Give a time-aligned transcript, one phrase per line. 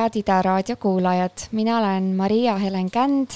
[0.00, 3.34] head Ida raadio kuulajad, mina olen Maria-Helen Känd,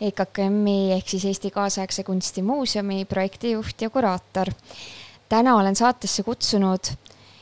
[0.00, 4.52] EKKM-i ehk siis Eesti Kaasaegse Kunstimuuseumi projektijuht ja kuraator.
[5.28, 6.92] täna olen saatesse kutsunud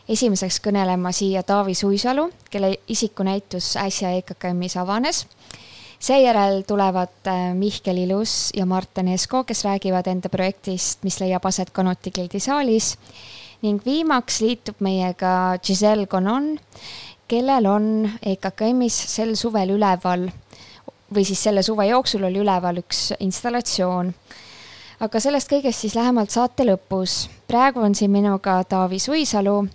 [0.08, 5.26] esimeseks kõnelema siia Taavi Suisalu, kelle isikunäitus äsja EKKM-is avanes.
[5.98, 11.70] seejärel tulevad äh, Mihkel Ilus ja Marten Esko, kes räägivad enda projektist, mis leiab aset
[11.70, 12.96] Kanuti gildi saalis
[13.62, 16.58] ning viimaks liitub meiega Giselle Gonon,
[17.28, 20.28] kellel on EKKM-is sel suvel üleval
[21.14, 24.14] või siis selle suve jooksul oli üleval üks installatsioon.
[25.00, 27.28] aga sellest kõigest siis lähemalt saate lõpus.
[27.46, 29.66] praegu on siin minuga Taavi Suisalu,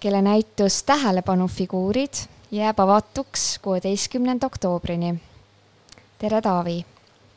[0.00, 2.14] kelle näitus Tähelepanufiguurid
[2.50, 5.14] jääb avatuks kuueteistkümnenda oktoobrini.
[6.18, 6.84] tere, Taavi!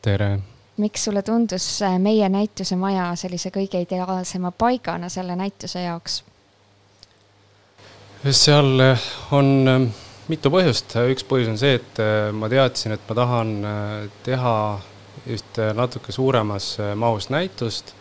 [0.01, 0.39] tere!
[0.77, 6.23] miks sulle tundus meie näituse maja sellise kõige ideaalsema paigana selle näituse jaoks?
[8.31, 8.79] Seal
[9.35, 9.89] on ähm,
[10.31, 13.51] mitu põhjust, üks põhjus on see, et äh, ma teadsin, et ma tahan
[14.23, 14.55] teha
[15.33, 17.93] ühte natuke suuremas mahus näitust.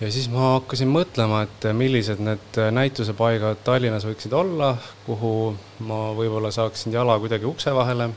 [0.00, 4.72] Ja siis ma hakkasin mõtlema, et millised need näitusepaigad Tallinnas võiksid olla,
[5.06, 5.54] kuhu
[5.86, 8.08] ma võib-olla saaksin jala kuidagi ukse vahele.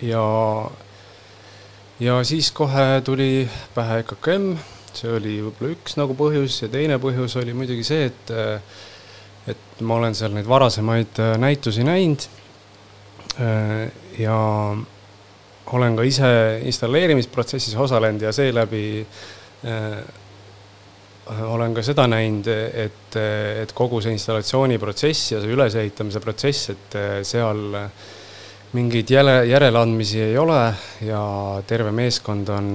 [0.00, 0.24] ja,
[2.00, 4.48] ja siis kohe tuli pähe EKKM,
[4.96, 6.62] see oli võib-olla üks nagu põhjus.
[6.64, 8.32] Ja teine põhjus oli muidugi see, et
[9.50, 12.26] et ma olen seal neid varasemaid äh, näitusi näinud
[13.40, 14.38] äh, ja
[15.72, 16.32] olen ka ise
[16.68, 18.84] installeerimisprotsessis osalenud ja seeläbi
[19.66, 20.02] äh,
[21.46, 23.16] olen ka seda näinud, et,
[23.62, 27.62] et kogu see installatsiooniprotsess ja see ülesehitamise protsess, et seal
[28.74, 30.58] mingeid jäle, järeleandmisi ei ole
[31.06, 31.22] ja
[31.70, 32.72] terve meeskond on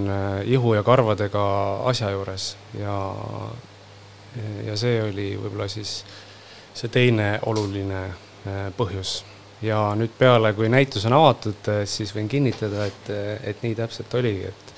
[0.47, 1.43] ihu ja karvadega
[1.91, 2.47] asja juures.
[2.79, 2.95] Ja,
[4.63, 5.99] ja see oli võib-olla siis
[6.77, 9.23] see teine oluline äh, põhjus.
[9.61, 13.73] ja nüüd peale, kui näitus on avatud, äh, siis võin kinnitada, et, äh, et nii
[13.77, 14.75] täpselt oligi, et,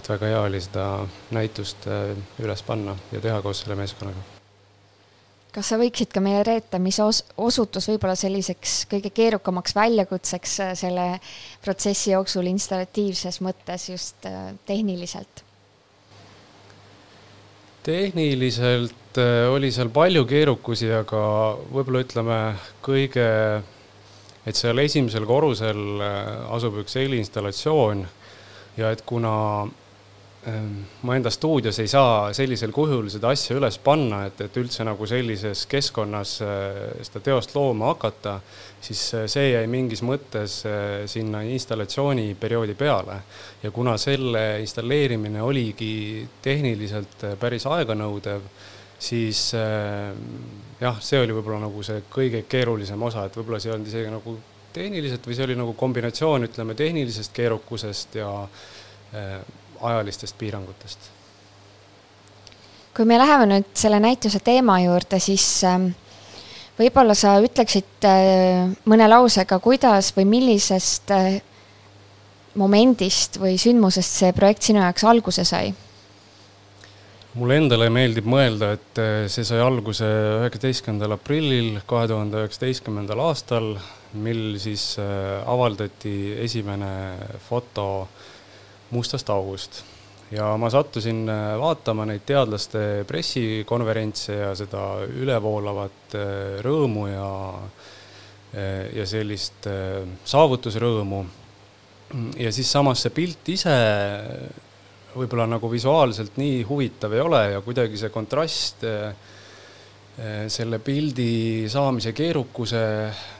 [0.00, 0.88] et väga hea oli seda
[1.34, 1.86] näitust
[2.42, 4.26] üles panna ja teha koos selle meeskonnaga
[5.54, 11.06] kas sa võiksid ka meile reeta, mis os-, osutus võib-olla selliseks kõige keerukamaks väljakutseks selle
[11.64, 14.28] protsessi jooksul installatiivses mõttes just
[14.68, 15.47] tehniliselt?
[17.88, 21.22] Tehniliselt äh, oli seal palju keerukusi, aga
[21.72, 22.38] võib-olla ütleme
[22.84, 23.28] kõige,
[24.44, 26.22] et seal esimesel korrusel äh,
[26.54, 28.04] asub üks heliinstallatsioon
[28.78, 29.34] ja et kuna
[31.02, 35.06] ma enda stuudios ei saa sellisel kujul seda asja üles panna, et, et üldse nagu
[35.10, 38.38] sellises keskkonnas äh, seda teost looma hakata,
[38.80, 43.20] siis äh, see jäi mingis mõttes äh, sinna installatsiooniperioodi peale.
[43.62, 48.46] ja kuna selle installeerimine oligi tehniliselt päris aeganõudev,
[48.98, 53.90] siis jah, see oli võib-olla nagu see kõige keerulisem osa, et võib-olla see ei olnud
[53.90, 54.38] isegi nagu
[54.74, 58.30] tehniliselt või see oli nagu kombinatsioon, ütleme, tehnilisest keerukusest ja
[59.80, 60.98] ajalistest piirangutest.
[62.96, 65.92] kui me läheme nüüd selle näituse teema juurde, siis ähm,
[66.78, 71.40] võib-olla sa ütleksid äh, mõne lausega, kuidas või millisest äh,
[72.58, 75.74] momendist või sündmusest see projekt sinu jaoks alguse sai?
[77.38, 80.06] mulle endale meeldib mõelda, et äh, see sai alguse
[80.40, 83.74] üheksateistkümnendal aprillil kahe tuhande üheksateistkümnendal aastal,
[84.18, 86.88] mil siis avaldati esimene
[87.44, 88.08] foto
[88.90, 89.82] mustast august
[90.30, 97.30] ja ma sattusin äh, vaatama neid teadlaste pressikonverentse ja seda ülevoolavat äh, rõõmu ja,
[98.52, 99.68] äh, ja sellist
[100.28, 101.24] saavutusrõõmu.
[102.40, 103.74] ja siis samas see pilt ise
[105.14, 108.84] võib-olla nagu visuaalselt nii huvitav ei ole ja kuidagi see kontrast
[110.50, 112.80] selle pildi saamise keerukuse,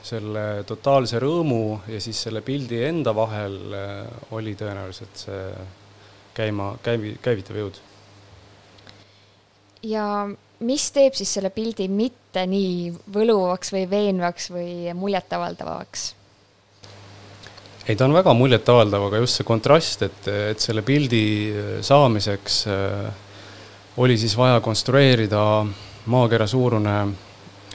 [0.05, 3.57] selle totaalse rõõmu ja siis selle pildi enda vahel
[4.37, 5.41] oli tõenäoliselt see
[6.39, 7.81] käima, käivi, käivitav jõud.
[9.83, 10.05] ja
[10.59, 16.05] mis teeb siis selle pildi mitte nii võluvaks või veenvaks või muljetavaldavaks?
[17.87, 21.23] ei, ta on väga muljetavaldav, aga just see kontrast, et, et selle pildi
[21.85, 23.27] saamiseks äh,
[23.99, 25.43] oli siis vaja konstrueerida
[26.09, 26.95] maakera suurune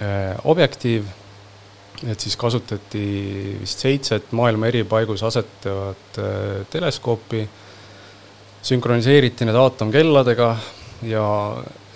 [0.03, 1.07] äh, objektiiv,
[2.05, 3.05] et siis kasutati
[3.61, 7.47] vist seitset maailma eri paigus asetavat äh, teleskoopi.
[8.65, 10.49] Sünkroniseeriti need aatomkelladega
[11.11, 11.27] ja,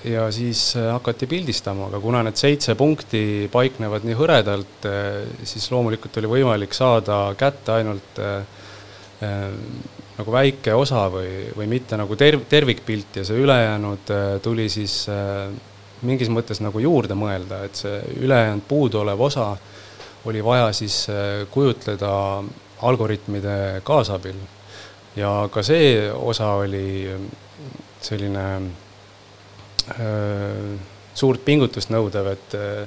[0.04, 4.90] ja siis äh, hakati pildistama, aga kuna need seitse punkti paiknevad nii hõredalt,
[5.48, 8.20] siis loomulikult oli võimalik saada kätte ainult
[10.18, 14.12] nagu väike osa või, või mitte nagu terv-, tervikpilt ja see ülejäänud
[14.42, 15.48] tuli siis äh,
[16.02, 19.50] mingis mõttes nagu juurde mõelda, et see ülejäänud puuduolev osa
[20.28, 21.06] oli vaja siis
[21.50, 22.12] kujutleda
[22.82, 24.36] algoritmide kaasabil.
[25.16, 27.10] ja ka see osa oli
[28.00, 28.44] selline
[29.98, 30.76] öö,
[31.14, 32.84] suurt pingutust nõudev, et öö,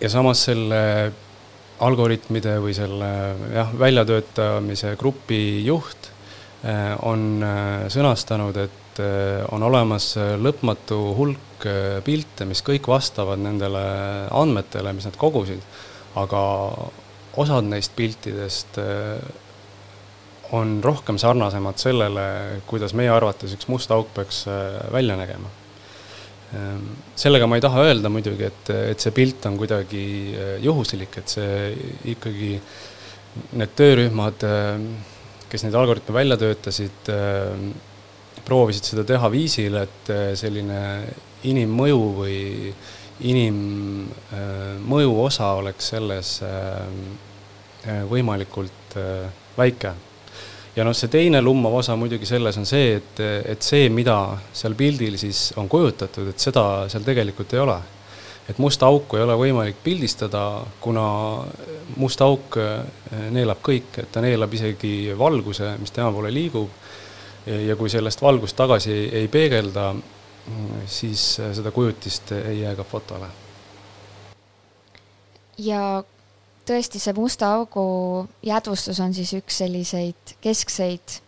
[0.00, 1.12] ja samas selle
[1.80, 3.08] algoritmide või selle
[3.54, 6.10] jah, väljatöötamise grupi juht
[7.04, 7.44] on
[7.92, 8.85] sõnastanud, et
[9.52, 11.66] on olemas lõpmatu hulk
[12.04, 13.82] pilte, mis kõik vastavad nendele
[14.34, 15.62] andmetele, mis nad kogusid,
[16.20, 16.40] aga
[17.36, 18.78] osad neist piltidest
[20.56, 22.26] on rohkem sarnasemad sellele,
[22.70, 24.44] kuidas meie arvates üks must auk peaks
[24.94, 25.50] välja nägema.
[26.54, 26.84] Ähm,
[27.18, 30.04] sellega ma ei taha öelda muidugi, et, et see pilt on kuidagi
[30.62, 31.72] juhuslik, et see
[32.12, 32.52] ikkagi,
[33.58, 34.46] need töörühmad,
[35.50, 37.10] kes neid algoritme välja töötasid,
[38.46, 40.80] proovisid seda teha viisil, et selline
[41.46, 42.38] inimmõju või
[43.26, 46.34] inimmõju osa oleks selles
[47.86, 49.92] Äh, võimalikult äh, väike.
[50.76, 53.20] ja noh, see teine lummav osa muidugi selles on see, et,
[53.52, 54.16] et see, mida
[54.52, 57.76] seal pildil siis on kujutatud, et seda seal tegelikult ei ole.
[58.48, 60.42] et musta auku ei ole võimalik pildistada,
[60.80, 61.06] kuna
[61.96, 62.82] must auk äh,
[63.30, 66.72] neelab kõik, et ta neelab isegi valguse, mis tema poole liigub,
[67.46, 69.94] ja kui sellest valgust tagasi ei peegelda,
[70.86, 73.26] siis seda kujutist ei jää ka fotole.
[75.58, 76.04] ja
[76.66, 77.86] tõesti, see musta augu
[78.42, 81.20] jäädvustus on siis üks selliseid keskseid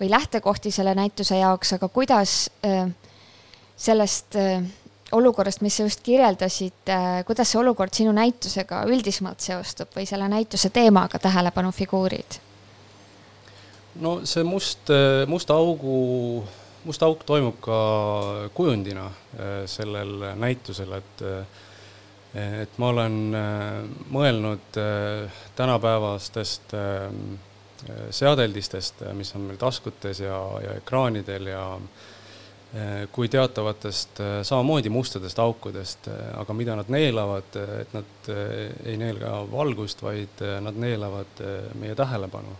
[0.00, 2.90] või lähtekohti selle näituse jaoks, aga kuidas äh,
[3.76, 4.62] sellest äh,
[5.12, 10.28] olukorrast, mis sa just kirjeldasid, äh, kuidas see olukord sinu näitusega üldisemalt seostub või selle
[10.30, 12.42] näituse teemaga tähelepanufiguurid?
[14.00, 14.90] No see must,
[15.26, 16.44] musta augu,
[16.84, 17.78] must auk toimub ka
[18.54, 19.08] kujundina
[19.66, 21.24] sellel näitusel, et
[22.34, 23.78] et ma olen äh,
[24.12, 27.08] mõelnud äh, tänapäevastest äh,
[28.10, 31.64] seadeldistest, mis on meil taskutes ja, ja ekraanidel ja
[33.14, 38.28] kui teatavatest samamoodi mustadest aukudest, aga mida nad neelavad, et nad
[38.82, 41.40] ei neelga valgust, vaid nad neelavad
[41.80, 42.58] meie tähelepanu.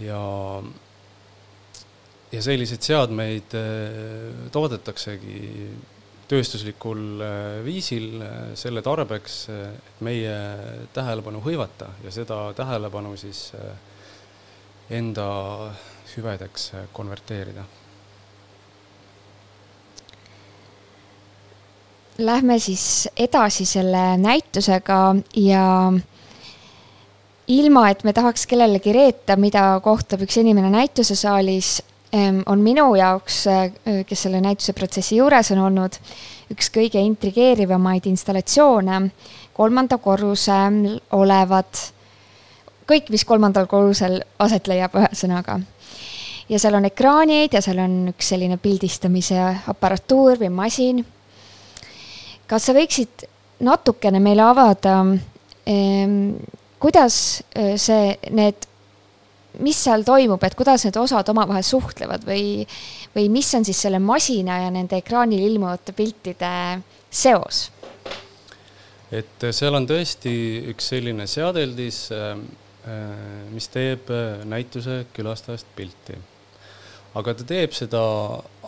[0.00, 0.22] Ja,
[2.32, 3.56] ja selliseid seadmeid
[4.52, 5.38] toodetaksegi
[6.28, 10.34] tööstuslikul äh, viisil äh, selle tarbeks, äh, et meie
[10.96, 13.48] tähelepanu hõivata ja seda tähelepanu siis
[14.92, 15.28] enda
[16.14, 17.64] hüvedeks konverteerida.
[22.18, 25.00] Lähme siis edasi selle näitusega
[25.38, 25.66] ja
[27.48, 31.78] ilma, et me tahaks kellelegi reeta, mida kohtab üks inimene näitusesaalis,
[32.46, 33.70] on minu jaoks, äh,
[34.08, 35.98] kes selle näituse protsessi juures on olnud,
[36.52, 39.02] üks kõige intrigeerivamaid installatsioone
[39.58, 41.80] kolmanda korrusel olevad,
[42.88, 45.58] kõik, mis kolmandal korrusel aset leiab, ühesõnaga.
[46.48, 51.04] ja seal on ekraanid ja seal on üks selline pildistamise aparatuur või masin.
[52.46, 53.26] kas sa võiksid
[53.60, 55.02] natukene meile avada,
[56.80, 58.66] kuidas äh, see, need
[59.64, 62.62] mis seal toimub, et kuidas need osad omavahel suhtlevad või,
[63.14, 66.52] või mis on siis selle masina ja nende ekraanil ilmuvate piltide
[67.10, 67.68] seos?
[69.08, 70.32] et seal on tõesti
[70.68, 72.34] üks selline seadeldis, äh,
[73.52, 74.10] mis teeb
[74.48, 76.14] näituse külastajast pilti.
[77.18, 78.00] aga ta teeb seda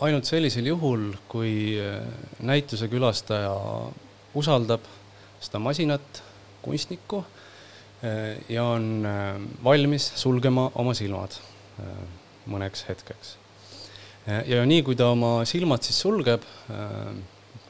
[0.01, 1.77] ainult sellisel juhul, kui
[2.41, 3.53] näituse külastaja
[4.37, 4.85] usaldab
[5.41, 6.21] seda masinat,
[6.61, 7.40] kunstnikku Äh,
[8.49, 11.35] ja on äh, valmis sulgema oma silmad
[11.81, 11.99] äh,
[12.49, 13.35] mõneks hetkeks.
[14.25, 16.43] ja nii, kui ta oma silmad siis sulgeb,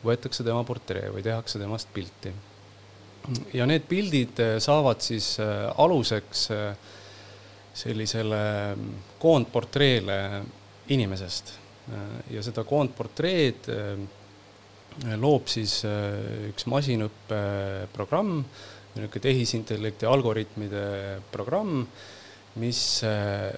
[0.03, 2.31] võetakse tema portree või tehakse temast pilti.
[3.53, 5.37] ja need pildid saavad siis
[5.77, 6.49] aluseks
[7.83, 8.41] sellisele
[9.19, 10.17] koondportreele
[10.91, 11.53] inimesest
[12.31, 13.71] ja seda koondportreed
[15.19, 15.77] loob siis
[16.51, 18.43] üks masinõppeprogramm
[18.95, 20.85] niisugune tehisintellekti algoritmide
[21.31, 21.85] programm,
[22.59, 23.53] mis äh,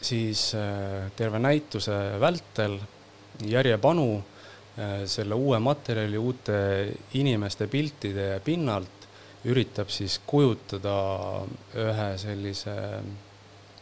[0.00, 2.78] siis äh, terve näituse vältel
[3.44, 6.58] järjepanu äh, selle uue materjali, uute
[7.16, 9.08] inimeste piltide pinnalt
[9.46, 10.96] üritab siis kujutada
[11.78, 12.74] ühe sellise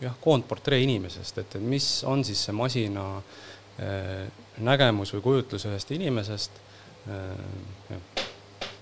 [0.00, 3.06] jah, koondportree inimesest, et, et mis on siis see masina
[4.62, 6.60] nägemus või kujutlus ühest inimesest.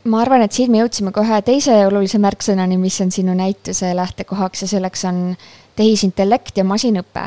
[0.04, 3.92] Ma arvan, et siin me jõudsime ka ühe teise olulise märksõnani, mis on sinu näituse
[3.96, 5.20] lähtekohaks ja selleks on
[5.78, 7.26] tehisintellekt ja masinõpe.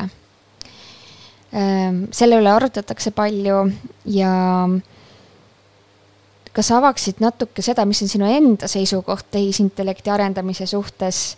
[1.56, 3.62] Ehm, selle üle arutatakse palju
[4.12, 4.32] ja
[6.56, 11.36] kas avaksid natuke seda, mis on sinu enda seisukoht tehisintellekti arendamise suhtes,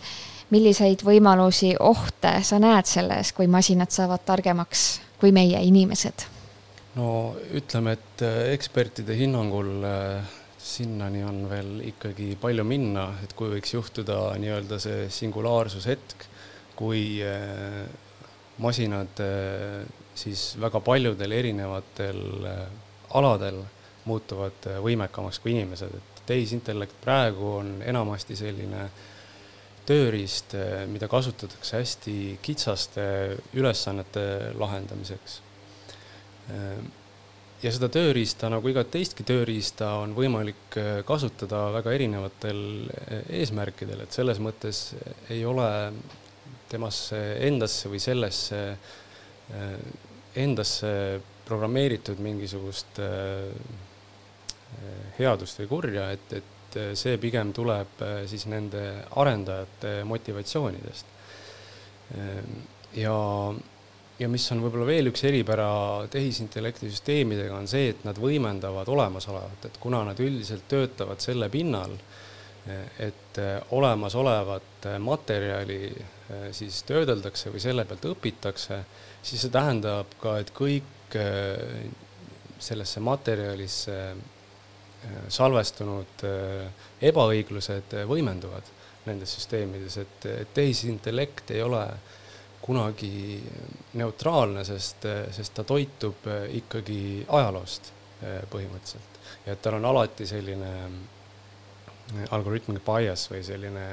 [0.50, 4.88] milliseid võimalusi, ohte sa näed selles, kui masinad saavad targemaks
[5.20, 6.26] kui meie inimesed?
[6.98, 10.37] no ütleme, et äh, ekspertide hinnangul äh,
[10.68, 16.26] sinnani on veel ikkagi palju minna, et kui võiks juhtuda nii-öelda see singulaarsushetk,
[16.78, 17.86] kui äh,
[18.62, 19.20] masinad
[20.18, 22.18] siis väga paljudel erinevatel
[23.14, 23.60] aladel
[24.08, 28.88] muutuvad võimekamaks kui inimesed, et tehisintellekt praegu on enamasti selline
[29.88, 30.56] tööriist,
[30.92, 33.04] mida kasutatakse hästi kitsaste
[33.56, 34.24] ülesannete
[34.58, 35.38] lahendamiseks
[37.62, 44.04] ja seda tööriista nagu igat teistki tööriista on võimalik eh, kasutada väga erinevatel eh, eesmärkidel,
[44.04, 44.92] et selles mõttes
[45.32, 45.68] ei ole
[46.70, 49.74] temasse endasse või sellesse eh,
[50.38, 50.92] endasse
[51.48, 53.00] programmeeritud mingisugust
[55.16, 58.82] headust või kurja, et, et see pigem tuleb siis nende
[59.16, 61.08] arendajate motivatsioonidest.
[63.00, 63.16] Ja
[64.18, 65.68] ja mis on võib-olla veel üks eripära
[66.10, 71.94] tehisintellekti süsteemidega, on see, et nad võimendavad olemasolevat, et kuna nad üldiselt töötavad selle pinnal,
[73.00, 73.38] et
[73.72, 78.82] olemasolevat materjali eh, siis töödeldakse või selle pealt õpitakse,
[79.24, 81.86] siis see tähendab ka, et kõik eh,
[82.60, 86.26] sellesse materjalisse eh, salvestunud
[87.08, 88.74] ebaõiglused võimenduvad
[89.08, 92.16] nendes süsteemides, et tehisintellekt ei ole äh,
[92.62, 93.42] kunagi
[93.98, 96.26] neutraalne, sest, sest ta toitub
[96.58, 99.20] ikkagi ajaloost eh, põhimõtteliselt.
[99.46, 103.86] ja et tal on alati selline eh, algoritmic bias või selline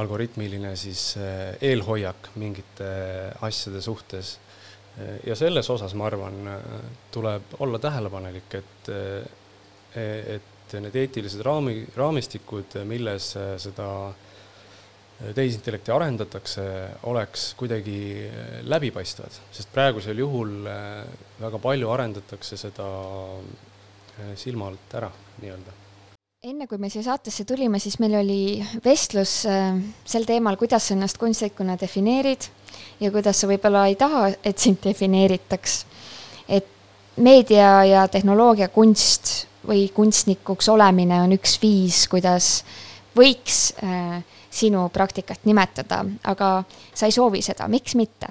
[0.00, 2.90] algoritmiline siis eh, eelhoiak mingite
[3.40, 4.38] asjade suhtes.
[5.24, 6.34] ja selles osas, ma arvan,
[7.10, 8.90] tuleb olla tähelepanelik, et,
[9.96, 13.30] et need eetilised raami, raamistikud, milles
[13.64, 14.31] seda äh,
[15.34, 16.64] tehisintellekti arendatakse,
[17.10, 17.98] oleks kuidagi
[18.66, 21.04] läbipaistvad, sest praegusel juhul äh,
[21.40, 22.88] väga palju arendatakse seda
[23.38, 25.10] äh, silma alt ära
[25.42, 25.78] nii-öelda.
[26.42, 28.42] enne kui me siia saatesse tulime, siis meil oli
[28.84, 32.48] vestlus äh, sel teemal, kuidas sa ennast kunstnikuna defineerid
[33.00, 35.84] ja kuidas sa võib-olla ei taha, et sind defineeritaks.
[36.48, 36.66] et
[37.16, 42.64] meedia ja tehnoloogia kunst või kunstnikuks olemine on üks viis, kuidas
[43.14, 44.22] võiks äh,
[44.52, 46.52] sinu praktikat nimetada, aga
[46.94, 48.28] sa ei soovi seda, miks mitte?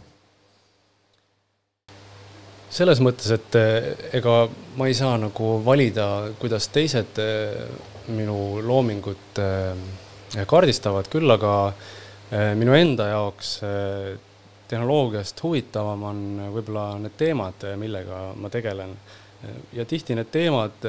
[2.71, 3.87] selles mõttes, et eh,
[4.19, 4.45] ega
[4.79, 7.65] ma ei saa nagu valida, kuidas teised eh,
[8.15, 11.55] minu loomingut eh, kaardistavad, küll aga
[12.55, 13.49] minu enda jaoks
[14.71, 16.21] tehnoloogiast huvitavam on
[16.53, 18.93] võib-olla need teemad, millega ma tegelen.
[19.75, 20.87] ja tihti need teemad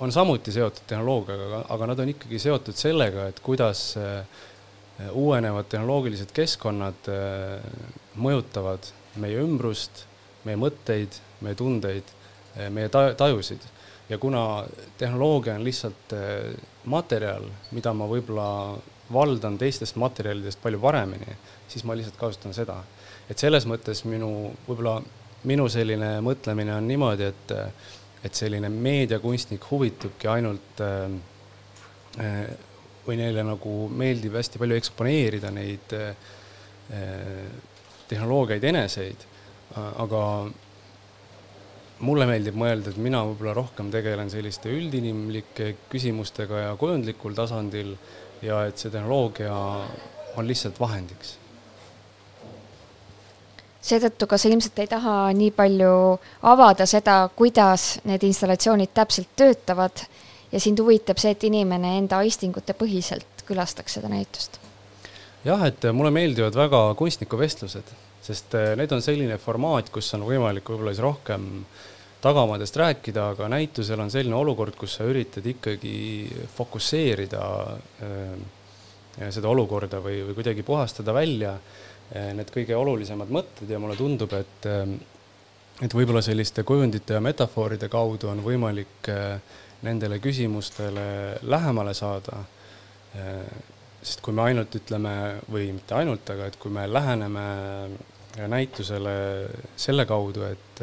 [0.00, 4.22] on samuti seotud tehnoloogiaga, aga nad on ikkagi seotud sellega, et kuidas äh,
[5.12, 7.64] uuenevad tehnoloogilised keskkonnad äh,
[8.18, 10.04] mõjutavad meie ümbrust,
[10.46, 12.14] meie mõtteid, meie tundeid,
[12.56, 13.66] äh, meie tajusid.
[14.08, 14.64] ja kuna
[14.98, 16.12] tehnoloogia on lihtsalt
[16.88, 17.42] materjal,
[17.76, 18.78] mida ma võib-olla
[19.12, 21.36] valdan teistest materjalidest palju paremini,
[21.68, 22.82] siis ma lihtsalt kasutan seda.
[23.30, 25.02] et selles mõttes minu, võib-olla
[25.44, 27.52] minu selline mõtlemine on niimoodi, et
[28.24, 31.10] et selline meediakunstnik huvitubki ainult äh,
[32.24, 32.38] äh,
[33.06, 36.14] või neile nagu meeldib hästi palju eksponeerida neid äh,
[38.08, 39.24] tehnoloogiaid eneseid,
[39.76, 40.20] aga
[42.00, 47.92] mulle meeldib mõelda, et mina võib-olla rohkem tegelen selliste üldinimlike küsimustega ja kujundlikul tasandil
[48.40, 49.52] ja et see tehnoloogia
[50.40, 51.36] on lihtsalt vahendiks
[53.88, 55.92] seetõttu ka sa ilmselt ei taha nii palju
[56.50, 60.04] avada seda, kuidas need installatsioonid täpselt töötavad
[60.52, 64.60] ja sind huvitab see, et inimene enda aistingute põhiselt külastaks seda näitust.
[65.44, 67.92] jah, et mulle meeldivad väga kunstnikuvestlused,
[68.24, 71.48] sest eh, need on selline formaat, kus on võimalik võib-olla siis rohkem
[72.20, 75.98] tagamaadest rääkida, aga näitusel on selline olukord, kus sa üritad ikkagi
[76.56, 77.42] fokusseerida
[78.02, 81.54] äh, seda olukorda või, või kuidagi puhastada välja
[82.14, 84.92] need kõige olulisemad mõtted ja mulle tundub, et, eh,
[85.84, 92.44] et võib-olla selliste kujundite ja metafooride kaudu on võimalik eh, nendele küsimustele lähemale saada.
[94.02, 95.12] sest kui me ainult ütleme,
[95.50, 97.44] või mitte ainult, aga et kui me läheneme
[98.50, 99.14] näitusele
[99.76, 100.82] selle kaudu, et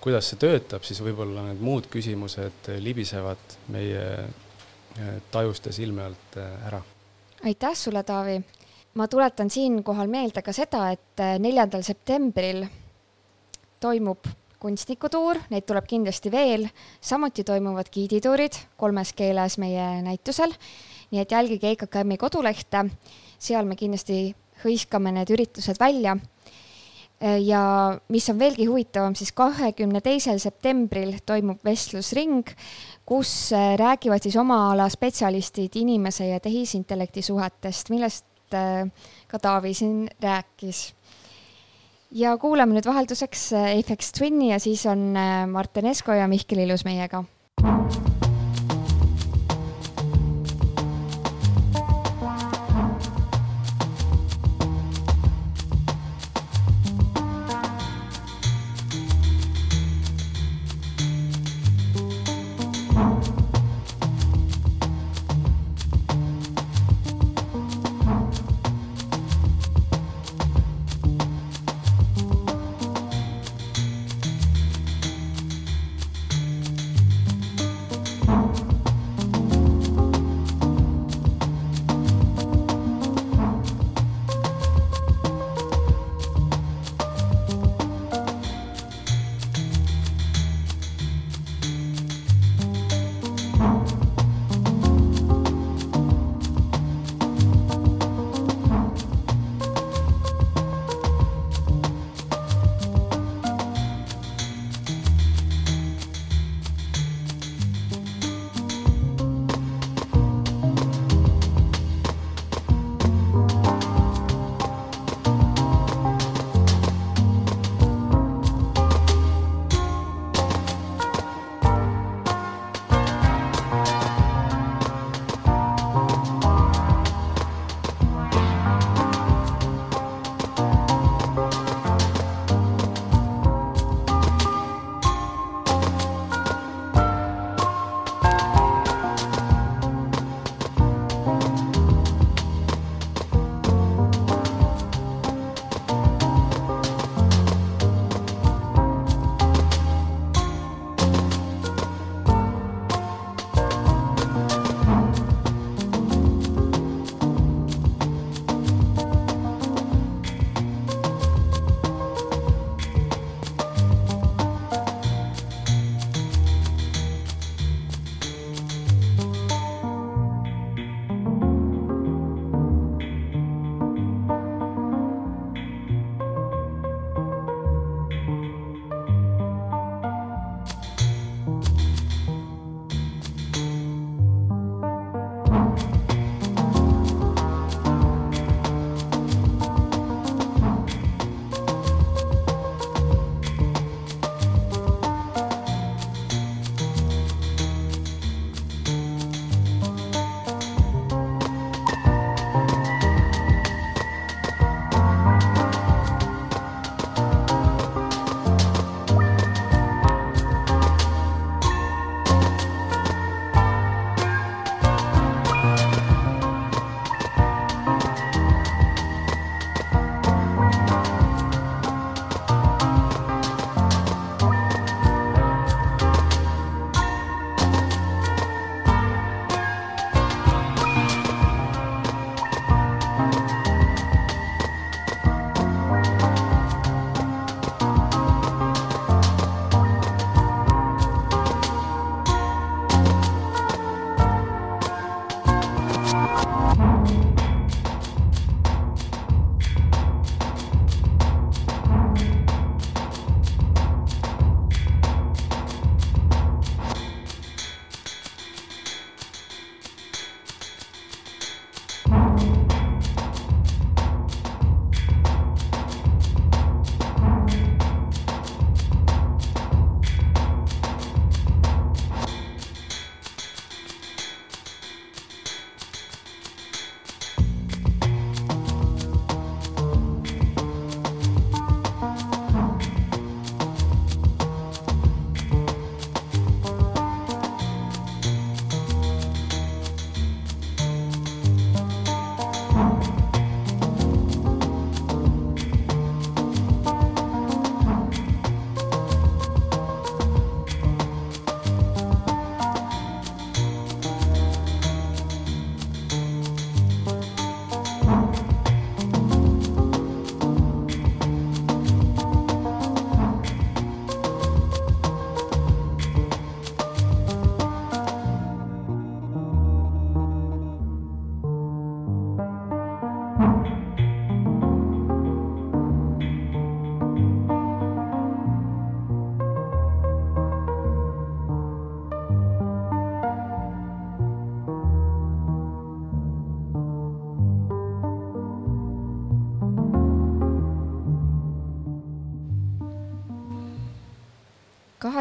[0.00, 4.06] kuidas see töötab, siis võib-olla need muud küsimused libisevad meie
[5.30, 6.82] tajust ja silme alt ära.
[7.44, 8.40] aitäh sulle, Taavi
[8.94, 12.64] ma tuletan siinkohal meelde ka seda, et äh, neljandal septembril
[13.82, 14.28] toimub
[14.62, 16.68] kunstnikutuur, neid tuleb kindlasti veel,
[17.02, 20.54] samuti toimuvad giidituurid kolmes keeles meie näitusel,
[21.10, 22.84] nii et jälgige EKKM-i kodulehte,
[23.42, 24.28] seal me kindlasti
[24.62, 26.16] hõiskame need üritused välja.
[27.22, 27.62] ja
[28.10, 32.48] mis on veelgi huvitavam, siis kahekümne teisel septembril toimub vestlusring,
[33.06, 38.26] kus räägivad siis oma ala spetsialistid inimese ja tehisintellekti suhetest, millest
[39.28, 40.90] ka Taavi siin rääkis
[42.12, 43.68] ja kuulame nüüd vahelduseks äh,
[44.18, 47.24] Twin'i ja siis on äh, Martin Esko ja Mihkel Ilus meiega.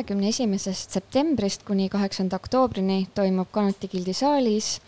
[0.01, 4.79] Kahekümne esimesest septembrist kuni kaheksanda oktoobrini toimub Kanuti gildi saalis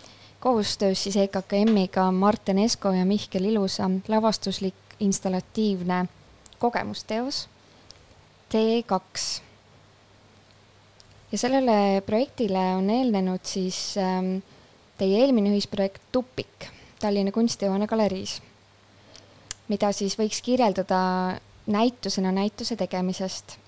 [0.42, 6.06] koostöös siis EKKM-iga Marten Esko ja Mihkel Ilusa lavastuslik installatiivne
[6.60, 7.48] kogemusteos
[8.50, 9.42] T2.
[11.32, 14.40] ja sellele projektile on eelnenud siis ähm,
[14.98, 18.40] teie eelmine ühisprojekt Tupik Tallinna Kunstihoone galeriis,
[19.70, 21.04] mida siis võiks kirjeldada
[21.68, 23.62] näitusena näituse tegemisest.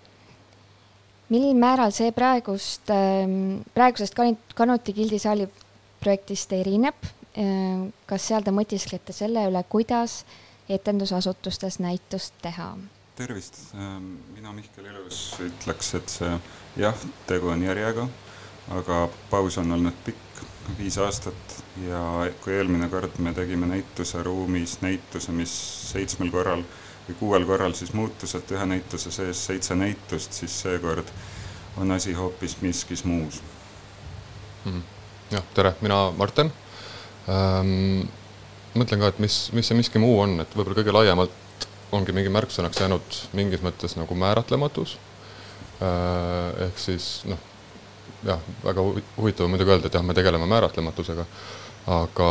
[1.29, 4.17] Mil määral see praegust, ähm, praegusest
[4.55, 5.47] Kanuti gildisaali
[5.99, 7.07] projektist erineb?
[7.37, 10.23] Ähm, kas seal te mõtisklete selle üle, kuidas
[10.69, 12.73] etendusasutustes näitust teha?
[13.15, 16.31] tervist, ähm, mina Mihkel Ilus ütleks, et see
[16.81, 18.07] jah, tegu on järjega,
[18.75, 20.41] aga paus on olnud pikk,
[20.79, 22.01] viis aastat ja
[22.43, 25.53] kui eelmine kord me tegime näituse ruumis näituse, mis
[25.93, 26.65] seitsmel korral
[27.07, 31.09] või kuuel korral siis muutus, et ühe näituse sees seitse näitust, siis seekord
[31.77, 33.41] on asi hoopis miskis muus
[34.65, 34.83] mm.
[35.31, 36.51] jah, tere, mina Marten
[37.29, 38.05] ähm,.
[38.75, 42.31] mõtlen ka, et mis, mis see miski muu on, et võib-olla kõige laiemalt ongi mingi
[42.33, 44.97] märksõnaks jäänud mingis mõttes nagu määratlematus
[45.81, 46.65] äh,.
[46.67, 47.41] ehk siis noh,
[48.25, 48.83] jah, väga
[49.17, 51.25] huvitav on muidugi öelda, et jah, me tegeleme määratlematusega,
[52.01, 52.29] aga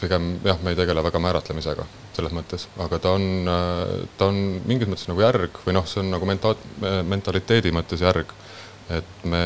[0.00, 3.48] pigem jah, me ei tegele väga määratlemisega selles mõttes, aga ta on,
[4.18, 6.56] ta on mingis mõttes nagu järg või noh, see on nagu menta-,
[7.08, 8.32] mentaliteedi mõttes järg.
[8.92, 9.42] et me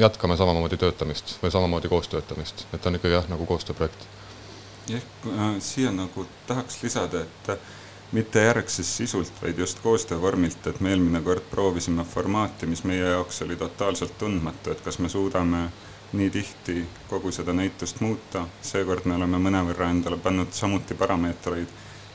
[0.00, 4.06] jätkame samamoodi töötamist või samamoodi koostöötamist, et ta on ikkagi jah, nagu koostööprojekt.
[4.88, 7.60] jah, äh, siia nagu tahaks lisada, et
[8.12, 13.04] mitte järg siis sisult, vaid just koostöövormilt, et me eelmine kord proovisime formaati, mis meie
[13.04, 15.68] jaoks oli totaalselt tundmatu, et kas me suudame
[16.12, 21.68] nii tihti kogu seda näitust muuta, seekord me oleme mõnevõrra endale pannud samuti parameetreid,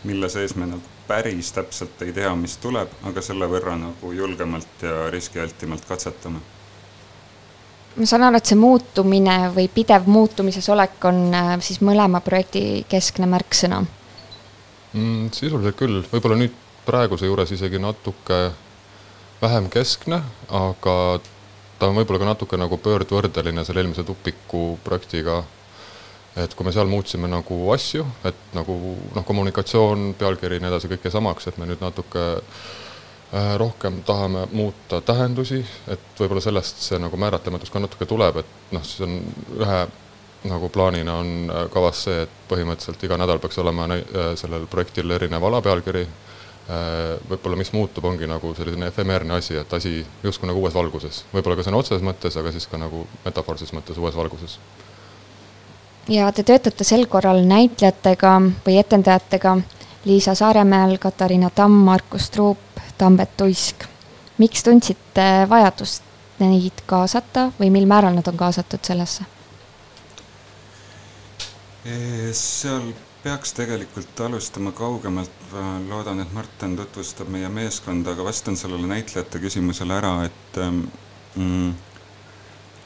[0.04, 4.84] mille sees me nagu päris täpselt ei tea, mis tuleb, aga selle võrra nagu julgemalt
[4.84, 6.40] ja riskialtimalt katsetame.
[7.96, 12.86] ma saan aru, et see muutumine või pidev muutumises olek on äh, siis mõlema projekti
[12.90, 13.86] keskne märksõna
[14.94, 15.32] mm,?
[15.32, 18.52] sisuliselt küll, võib-olla nüüd praeguse juures isegi natuke
[19.42, 20.96] vähem keskne, aga
[21.80, 25.42] ta on võib-olla ka natuke nagu pöördvõrdeline selle eelmise Tupiku projektiga,
[26.40, 28.78] et kui me seal muutsime nagu asju, et nagu
[29.16, 34.02] noh, kommunikatsioon, pealkiri ja nii edasi, kõik jäi samaks, et me nüüd natuke äh, rohkem
[34.08, 35.62] tahame muuta tähendusi,
[35.92, 39.20] et võib-olla sellest see nagu määratlematus ka natuke tuleb, et noh, siis on
[39.60, 39.86] ühe
[40.50, 45.12] nagu plaanina on äh, kavas see, et põhimõtteliselt iga nädal peaks olema äh, sellel projektil
[45.16, 46.06] erinev alapealkiri
[46.66, 51.60] võib-olla mis muutub, ongi nagu selline efemeerne asi, et asi justkui nagu uues valguses, võib-olla
[51.60, 54.58] ka sõna otseses mõttes, aga siis ka nagu metafoorses mõttes uues valguses.
[56.10, 58.34] ja te töötate sel korral näitlejatega
[58.66, 59.60] või etendajatega
[60.06, 63.86] Liisa Saaremäel, Katariina Tamm, Markus Truup, Tambet Uisk.
[64.38, 66.04] miks tundsite vajadust
[66.40, 69.26] neid kaasata või mil määral nad on kaasatud sellesse?
[72.34, 72.90] seal
[73.26, 75.32] peaks tegelikult alustama kaugemalt,
[75.90, 80.84] loodan, et Martin tutvustab meie meeskonda, aga vastan sellele näitlejate küsimusele ära, et ähm,
[81.34, 81.72] mm,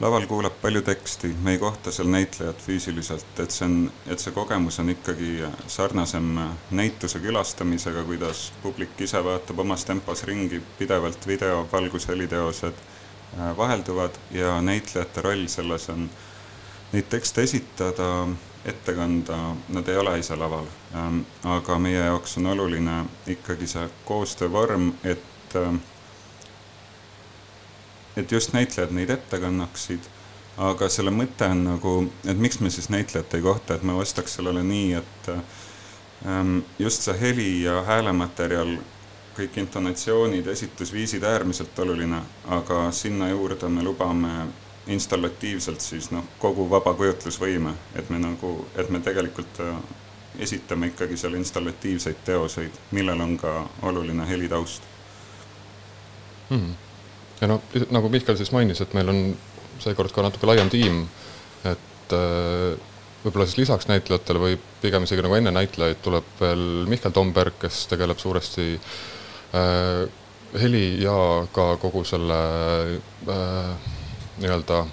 [0.00, 3.76] laval kuulab palju teksti, me ei kohta seal näitlejat füüsiliselt, et see on,
[4.08, 6.32] et see kogemus on ikkagi sarnasem
[6.72, 14.16] näituse külastamisega, kuidas publik ise vaatab omas tempos ringi, pidevalt video, valgus, heliteosed äh, vahelduvad
[14.32, 16.08] ja näitlejate roll selles on
[16.94, 18.08] neid tekste esitada
[18.64, 20.66] ette kanda, nad ei ole ise laval.
[20.94, 25.80] Ähm, aga meie jaoks on oluline ikkagi see koostöövorm, et, ähm,
[28.16, 30.10] et just näitlejad neid ette kannaksid,
[30.60, 31.96] aga selle mõte on nagu,
[32.28, 37.08] et miks me siis näitlejat ei kohta, et ma vastaks sellele nii, et ähm, just
[37.08, 38.76] see heli ja häälematerjal,
[39.36, 42.18] kõik intonatsioonid, esitusviisid äärmiselt oluline,
[42.50, 44.34] aga sinna juurde me lubame
[44.90, 49.74] installatiivselt siis noh, kogu vaba kujutlusvõime, et me nagu, et me tegelikult äh,
[50.38, 53.54] esitame ikkagi seal installatiivseid teoseid, millel on ka
[53.88, 54.82] oluline helitaust
[56.50, 56.56] mm.
[56.56, 56.74] -hmm.
[57.40, 59.36] ja no nagu Mihkel siis mainis, et meil on
[59.78, 61.02] seekord ka natuke laiem tiim,
[61.64, 62.78] et äh,
[63.24, 67.86] võib-olla siis lisaks näitlejatele või pigem isegi nagu enne näitlejaid tuleb veel Mihkel Tomberg, kes
[67.86, 68.80] tegeleb suuresti
[69.54, 70.08] äh,
[70.60, 72.40] heli ja ka kogu selle
[73.28, 73.99] äh,
[74.40, 74.84] nii-öelda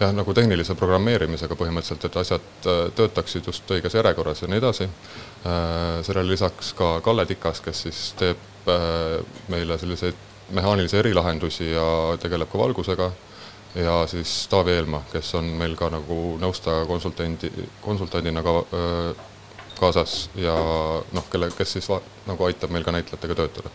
[0.00, 4.88] jah, nagu tehnilise programmeerimisega põhimõtteliselt, et asjad äh, töötaksid just õiges järjekorras ja nii edasi.
[4.88, 9.20] Äh, sellele lisaks ka Kalle Tikas, kes siis teeb äh,
[9.52, 10.24] meile selliseid
[10.56, 11.86] mehaanilisi erilahendusi ja
[12.22, 13.10] tegeleb ka valgusega
[13.76, 17.50] ja siis Taavi Eelmaa, kes on meil ka nagu nõustaja konsultandi,
[17.82, 18.52] konsultandina ka
[19.76, 20.54] kaasas ja
[21.12, 21.98] noh, kelle, kes siis va,
[22.30, 23.74] nagu aitab meil ka näitlejatega töötada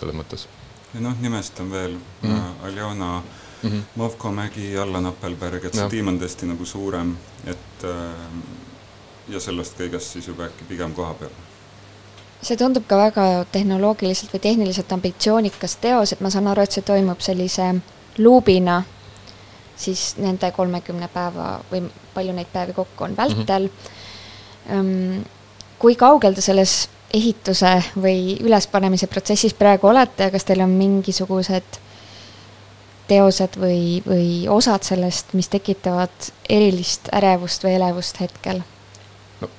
[0.00, 0.48] selles mõttes
[0.94, 2.66] ja noh, nimest on veel mm.
[2.66, 3.12] Aljona
[3.62, 3.82] mm -hmm.
[3.96, 5.88] Movko mägi, Allan Appelberg, et see ja.
[5.88, 7.86] tiim on tõesti nagu suurem, et
[9.28, 11.30] ja sellest kõigest siis juba äkki pigem koha peal
[12.42, 16.82] see tundub ka väga tehnoloogiliselt või tehniliselt ambitsioonikas teos, et ma saan aru, et see
[16.82, 17.74] toimub sellise
[18.18, 18.82] luubina
[19.80, 24.80] siis nende kolmekümne päeva või palju neid päevi kokku on vältel mm.
[24.80, 25.28] -hmm.
[25.78, 31.80] kui kaugel te selles ehituse või ülespanemise protsessis praegu olete ja kas teil on mingisugused
[33.10, 38.62] teosed või, või osad sellest, mis tekitavad erilist ärevust või elevust hetkel?
[39.40, 39.50] no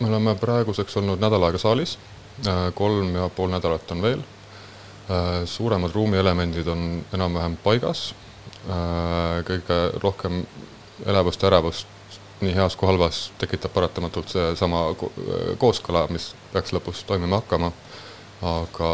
[0.00, 1.96] me oleme praeguseks olnud nädal aega saalis,
[2.44, 4.22] äh, kolm ja pool nädalat on veel.
[5.06, 8.10] Äh, suuremad ruumielemendid on enam-vähem paigas
[8.66, 10.40] Äh, kõige rohkem
[11.06, 11.92] elevust ärevust
[12.42, 14.80] nii heas kui halvas tekitab paratamatult seesama
[15.60, 17.70] kooskõla, mis peaks lõpus toimima hakkama.
[18.44, 18.90] Aga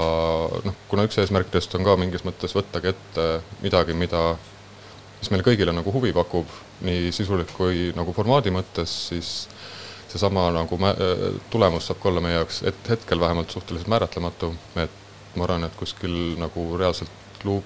[0.66, 3.26] noh, kuna üks eesmärkidest on ka mingis mõttes võttagi ette
[3.62, 4.36] midagi, mida,
[5.18, 6.50] mis meile kõigile nagu huvi pakub,
[6.86, 9.32] nii sisuliselt kui nagu formaadi mõttes, siis
[10.12, 10.78] seesama nagu
[11.50, 14.98] tulemus saab ka olla meie jaoks, et hetkel vähemalt suhteliselt määratlematu, et
[15.36, 17.64] ma arvan, et kuskil nagu reaalselt luup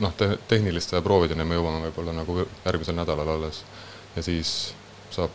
[0.00, 3.62] noh, te-, tehniliste proovideni me jõuame võib-olla nagu järgmisel nädalal alles
[4.16, 4.74] ja siis
[5.12, 5.34] saab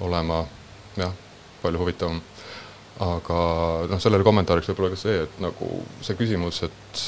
[0.00, 0.44] olema
[0.96, 1.12] jah,
[1.62, 2.20] palju huvitavam.
[2.98, 3.40] Aga
[3.90, 5.70] noh, sellele kommentaariks võib-olla ka see, et nagu
[6.04, 7.04] see küsimus, et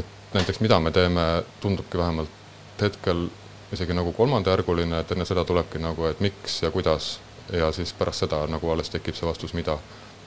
[0.00, 3.28] et näiteks mida me teeme, tundubki vähemalt hetkel
[3.72, 7.18] isegi nagu kolmandajärguline, et enne seda tulebki nagu, et miks ja kuidas
[7.52, 9.78] ja siis pärast seda nagu alles tekib see vastus, mida.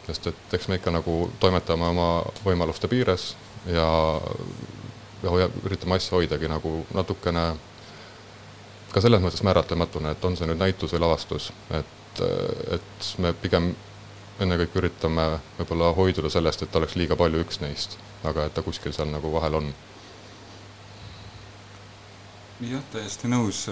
[0.07, 2.07] sest et eks me ikka nagu toimetame oma
[2.45, 3.33] võimaluste piires
[3.67, 3.87] ja,
[5.23, 7.43] ja hoia, üritame asja hoidagi nagu natukene
[8.93, 12.21] ka selles mõttes määratlematuna, et on see nüüd näitus või lavastus, et,
[12.77, 13.73] et me pigem
[14.39, 17.97] ennekõike üritame võib-olla hoiduda sellest, et oleks liiga palju üks neist,
[18.27, 19.71] aga et ta kuskil seal nagu vahel on.
[22.61, 23.67] jah, täiesti nõus.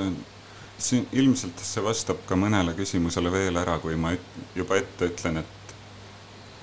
[0.77, 4.11] siin ilmselt see vastab ka mõnele küsimusele veel ära, kui ma
[4.55, 5.75] juba ette ütlen, et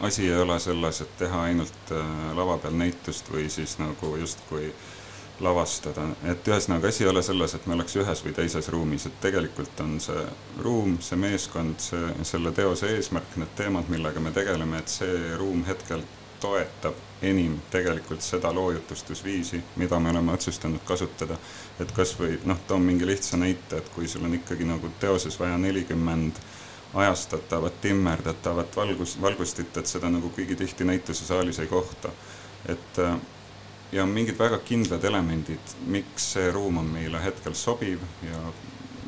[0.02, 4.72] asi ei ole selles, et teha ainult äh, lava peal näitust või siis nagu justkui
[5.42, 9.20] lavastada, et ühesõnaga asi ei ole selles, et me oleks ühes või teises ruumis, et
[9.20, 10.24] tegelikult on see
[10.62, 15.64] ruum, see meeskond, see, selle teose eesmärk, need teemad, millega me tegeleme, et see ruum
[15.68, 16.04] hetkel
[16.42, 21.36] toetab enim tegelikult seda loojutustusviisi, mida me oleme otsustanud kasutada.
[21.80, 25.38] et kas või noh, toon mingi lihtsa näite, et kui sul on ikkagi nagu teoses
[25.40, 26.62] vaja nelikümmend 40
[26.94, 32.10] ajastatavat, timmerdatavat valgus, valgustit, et seda nagu kuigi tihti näitusesaalis ei kohta.
[32.68, 33.16] et äh,
[33.92, 38.40] ja on mingid väga kindlad elemendid, miks see ruum on meile hetkel sobiv ja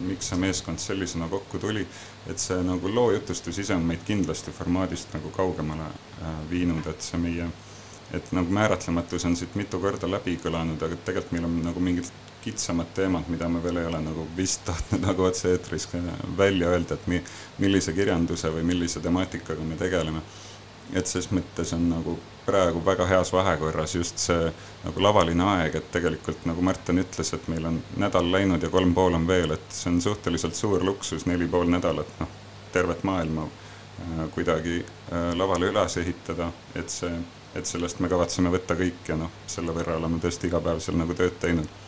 [0.05, 1.87] miks see meeskond sellisena kokku tuli,
[2.29, 7.03] et see nagu loo jutustus ise on meid kindlasti formaadist nagu kaugemale äh, viinud, et
[7.03, 7.49] see meie,
[8.13, 12.11] et nagu määratlematus on siit mitu korda läbi kõlanud, aga tegelikult meil on nagu mingid
[12.45, 15.89] kitsamad teemad, mida me veel ei ole nagu vist tahtnud nagu otse-eetris
[16.37, 17.23] välja öelda, et mi-,
[17.59, 20.21] millise kirjanduse või millise temaatikaga me tegeleme.
[20.95, 22.15] Et ses mõttes on nagu
[22.47, 24.49] praegu väga heas vahekorras just see
[24.85, 28.95] nagu lavaline aeg, et tegelikult nagu Märten ütles, et meil on nädal läinud ja kolm
[28.95, 32.35] pool on veel, et see on suhteliselt suur luksus, neli pool nädalat, noh,
[32.73, 37.15] tervet maailma äh, kuidagi äh, lavale üles ehitada, et see,
[37.55, 41.01] et sellest me kavatseme võtta kõik ja noh, selle võrra oleme tõesti iga päev seal
[41.01, 41.81] nagu tööd teinud.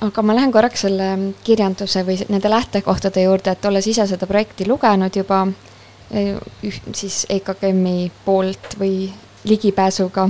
[0.00, 1.08] Aga ma lähen korraks selle
[1.44, 5.42] kirjanduse või nende lähtekohtade juurde, et olles ise seda projekti lugenud juba
[6.10, 9.10] siis EKKM-i poolt või
[9.44, 10.28] ligipääsuga,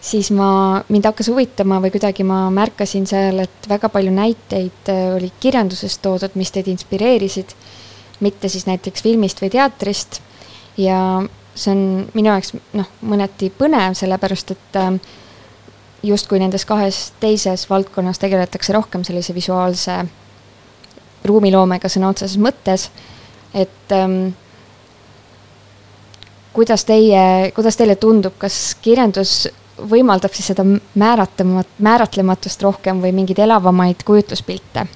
[0.00, 5.06] siis ma, mind hakkas huvitama või kuidagi ma märkasin seal, et väga palju näiteid eh,
[5.16, 7.54] olid kirjandusest toodud, mis teid inspireerisid,
[8.20, 10.20] mitte siis näiteks filmist või teatrist.
[10.76, 11.22] ja
[11.54, 11.82] see on
[12.14, 14.94] minu jaoks noh, mõneti põnev, sellepärast et äh,
[16.02, 19.98] justkui nendes kahes teises valdkonnas tegeletakse rohkem sellise visuaalse
[21.24, 22.88] ruumiloomega sõna otseses mõttes,
[23.54, 24.32] et ähm,
[26.52, 29.48] kuidas teie, kuidas teile tundub, kas kirjandus
[29.88, 30.64] võimaldab siis seda
[30.98, 34.86] määratlemat-, määratlematust rohkem või mingeid elavamaid kujutluspilte?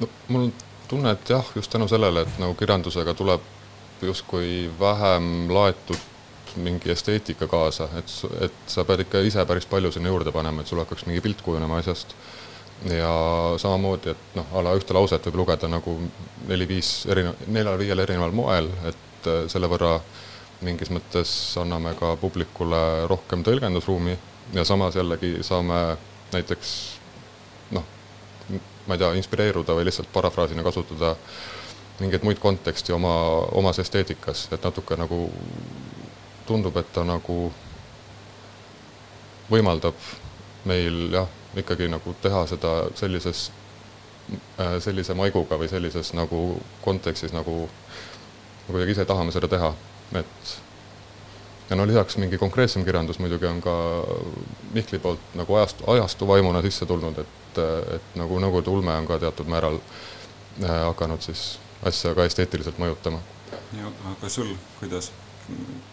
[0.00, 0.52] no mul on
[0.88, 3.44] tunne, et jah, just tänu sellele, et nagu kirjandusega tuleb
[4.02, 6.10] justkui vähem laetud
[6.56, 8.12] mingi esteetika kaasa, et,
[8.44, 11.40] et sa pead ikka ise päris palju sinna juurde panema, et sul hakkaks mingi pilt
[11.42, 12.16] kujunema asjast.
[12.90, 13.12] ja
[13.62, 15.94] samamoodi, et noh, a la ühte lauset võib lugeda nagu
[16.48, 20.00] neli-viis erineva, neljal-viiel erineval moel, et äh, selle võrra
[20.62, 24.16] mingis mõttes anname ka publikule rohkem tõlgendusruumi
[24.54, 25.96] ja samas jällegi saame
[26.32, 26.74] näiteks
[27.76, 27.84] noh,
[28.86, 31.16] ma ei tea, inspireeruda või lihtsalt parafraasina kasutada
[32.00, 33.14] mingeid muid konteksti oma,
[33.58, 35.26] omas esteetikas, et natuke nagu
[36.46, 37.52] tundub, et ta nagu
[39.50, 39.98] võimaldab
[40.68, 43.50] meil jah, ikkagi nagu teha seda sellises,
[44.58, 46.42] äh, sellise maiguga või sellises nagu
[46.84, 49.72] kontekstis nagu, nagu kuidagi ise tahame seda teha,
[50.18, 50.52] et
[51.70, 53.74] ja no lisaks mingi konkreetsem kirjandus muidugi on ka
[54.72, 57.60] Mihkli poolt nagu ajastu, ajastu vaimuna sisse tulnud, et,
[57.96, 63.22] et nagu Nõukogude ulme on ka teatud määral äh, hakanud siis asja ka esteetiliselt mõjutama.
[63.78, 65.10] ja aga sul, kuidas,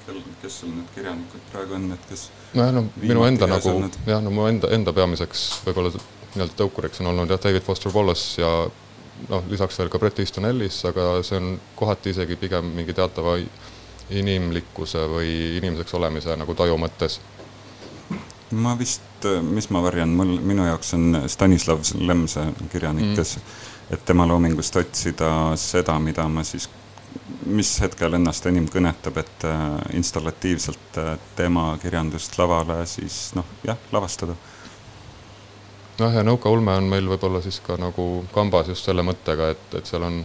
[0.05, 3.75] kel, kes sul need kirjanikud praegu on, et kes nojah, no minu enda nagu
[4.07, 8.41] jah, no mu enda, enda peamiseks võib-olla nii-öelda tõukuriks on olnud jah, David Foster Wallace
[8.41, 8.51] ja
[9.29, 13.39] noh, lisaks veel ka Bret Easton Ellis, aga see on kohati isegi pigem mingi teatava
[14.09, 17.19] inimlikkuse või inimeseks olemise nagu taju mõttes?
[18.49, 23.35] ma vist, mis ma varjan, mul, minu jaoks on Stanislav Lem see kirjanik mm., kes,
[23.93, 26.65] et tema loomingust otsida seda, mida ma siis,
[27.45, 29.65] mis hetkel ennast enim kõnetab, et äh,
[30.01, 34.33] installatiivselt äh, tema kirjandust lavale siis noh, jah, lavastada
[35.99, 39.65] noh, ja Nõuka ulme on meil võib-olla siis ka nagu kambas just selle mõttega, et,
[39.77, 40.23] et seal on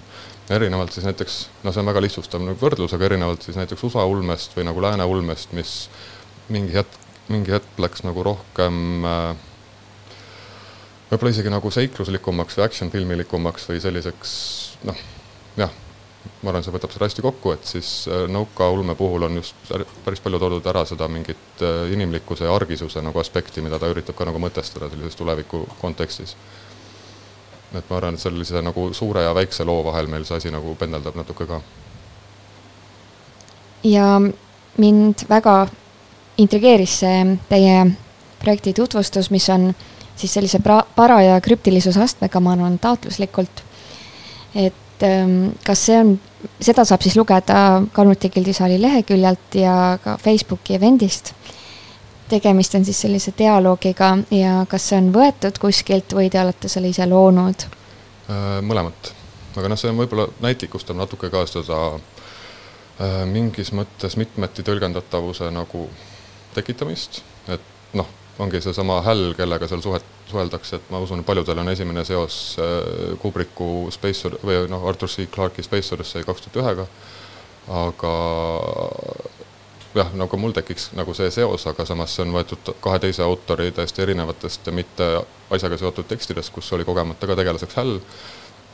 [0.51, 4.05] erinevalt siis näiteks, no see on väga lihtsustav nagu võrdlus, aga erinevalt siis näiteks USA
[4.09, 5.89] ulmest või nagu lääne ulmest, mis
[6.53, 6.99] mingi hetk,
[7.33, 9.31] mingi hetk läks nagu rohkem äh,
[11.11, 14.35] võib-olla isegi nagu seikluslikumaks või action filmilikumaks või selliseks
[14.85, 15.01] noh,
[15.57, 15.73] jah,
[16.43, 19.73] ma arvan, see võtab seda hästi kokku, et siis äh, Nõuka ulme puhul on just
[20.05, 24.21] päris palju toodud ära seda mingit äh, inimlikkuse ja argisuse nagu aspekti, mida ta üritab
[24.21, 26.37] ka nagu mõtestada sellises tuleviku kontekstis
[27.79, 30.75] et ma arvan, et sellise nagu suure ja väikse loo vahel meil see asi nagu
[30.79, 31.61] pendeldab natuke ka.
[33.85, 34.21] ja
[34.79, 35.67] mind väga
[36.39, 37.85] intrigeeris see teie
[38.43, 39.73] projekti tutvustus, mis on
[40.17, 40.61] siis sellise
[40.97, 43.65] paraja krüptilisuse astmega, ma arvan, taotluslikult.
[44.55, 46.15] et ähm, kas see on,
[46.61, 51.35] seda saab siis lugeda Kalmuti gildisaali leheküljelt ja ka Facebooki event'ist
[52.29, 56.91] tegemist on siis sellise dialoogiga ja kas see on võetud kuskilt või te olete selle
[56.93, 57.67] ise loonud?
[58.31, 59.13] Äh, mõlemat,
[59.57, 65.89] aga noh, see on võib-olla näitlikustab natuke ka seda äh, mingis mõttes mitmeti tõlgendatavuse nagu
[66.55, 67.21] tekitamist,
[67.53, 68.09] et noh,
[68.39, 73.13] ongi seesama Häll, kellega seal suhet, suheldakse, et ma usun, paljudel on esimene seos äh,
[73.21, 75.29] Kubricku Space või noh, Arthur C.
[75.35, 76.89] Clarke'i Space Odyssey kaks tuhat ühega,
[77.85, 78.15] aga
[79.95, 83.71] jah, nagu mul tekiks nagu see seos, aga samas see on võetud kahe teise autori
[83.75, 85.11] täiesti erinevatest ja mitte
[85.55, 88.01] asjaga seotud tekstidest, kus oli kogemata ka tegelaseks Häll.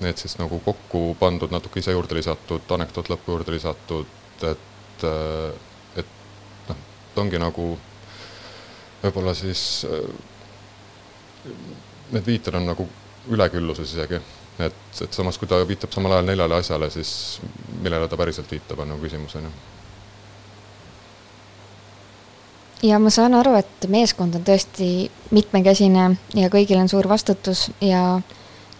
[0.00, 4.08] Need siis nagu kokku pandud, natuke ise juurde lisatud, anekdoot lõppu juurde lisatud,
[4.48, 5.04] et,
[6.00, 6.14] et
[6.70, 6.78] noh,
[7.14, 7.66] ta ongi nagu
[9.02, 9.84] võib-olla siis
[12.14, 12.86] need viited on nagu
[13.28, 14.22] ülekülluses isegi,
[14.64, 17.12] et, et samas, kui ta viitab samal ajal neljale asjale, siis
[17.82, 19.52] millele ta päriselt viitab, on nagu küsimus, on ju
[22.82, 26.04] ja ma saan aru, et meeskond on tõesti mitmekesine
[26.38, 28.20] ja kõigil on suur vastutus ja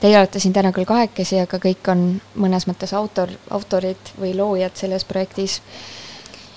[0.01, 2.07] teie olete siin täna küll kahekesi, aga kõik on
[2.41, 5.61] mõnes mõttes autor, autorid või loojad selles projektis.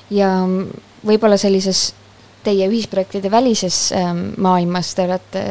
[0.09, 0.29] ja
[1.03, 1.93] võib-olla sellises
[2.43, 5.43] teie ühisprojektide välises ähm, maailmas te olete,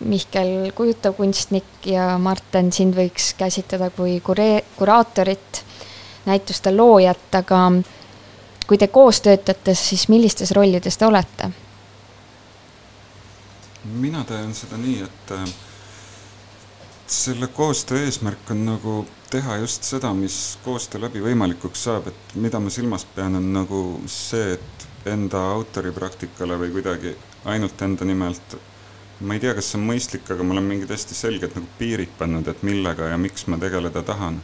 [0.00, 5.62] Mihkel, kujutav kunstnik ja Marten, sind võiks käsitleda kui kuree-, kuraatorit,
[6.26, 7.60] näituste loojat, aga
[8.68, 11.50] kui te koos töötate, siis millistes rollides te olete?
[13.88, 15.44] mina teen seda nii, et äh,
[17.08, 18.96] selle koostöö eesmärk on nagu
[19.30, 23.80] teha just seda, mis koostöö läbi võimalikuks saab, et mida ma silmas pean, on nagu
[24.12, 27.14] see, et enda autoripraktikale või kuidagi
[27.48, 28.58] ainult enda nimelt
[29.20, 32.12] ma ei tea, kas see on mõistlik, aga ma olen mingid hästi selged nagu piirid
[32.20, 34.42] pannud, et millega ja miks ma tegeleda tahan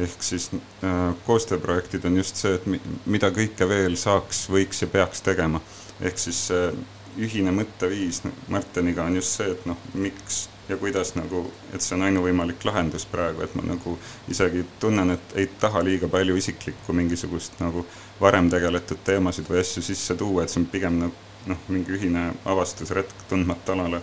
[0.00, 4.88] ehk siis äh, koostööprojektid on just see, et mi, mida kõike veel saaks, võiks ja
[4.88, 5.60] peaks tegema.
[6.00, 6.72] ehk siis äh,
[7.18, 12.06] ühine mõtteviis Marteniga on just see, et noh, miks ja kuidas nagu, et see on
[12.06, 13.96] ainuvõimalik lahendus praegu, et ma nagu
[14.32, 17.84] isegi tunnen, et ei taha liiga palju isiklikku mingisugust nagu
[18.20, 22.30] varem tegeletud teemasid või asju sisse tuua, et see on pigem nagu noh, mingi ühine
[22.46, 24.02] avastusretk tundmata alale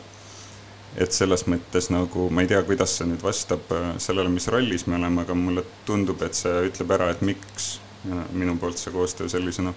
[0.97, 4.87] et selles mõttes nagu ma ei tea, kuidas see nüüd vastab äh, sellele, mis rollis
[4.87, 7.77] me oleme, aga mulle tundub, et see ütleb ära, et miks
[8.31, 9.73] minu poolt see koostöö sellisena.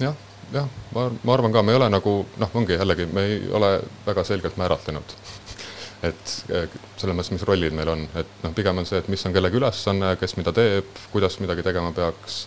[0.00, 0.16] jah,
[0.52, 3.70] jah, ma, ma arvan ka, me ei ole nagu noh, ongi jällegi, me ei ole
[4.06, 5.16] väga selgelt määratlenud
[6.08, 9.24] et äh, selles mõttes, mis rollid meil on, et noh, pigem on see, et mis
[9.26, 12.44] on kellegi ülesanne, kes mida teeb, kuidas midagi tegema peaks.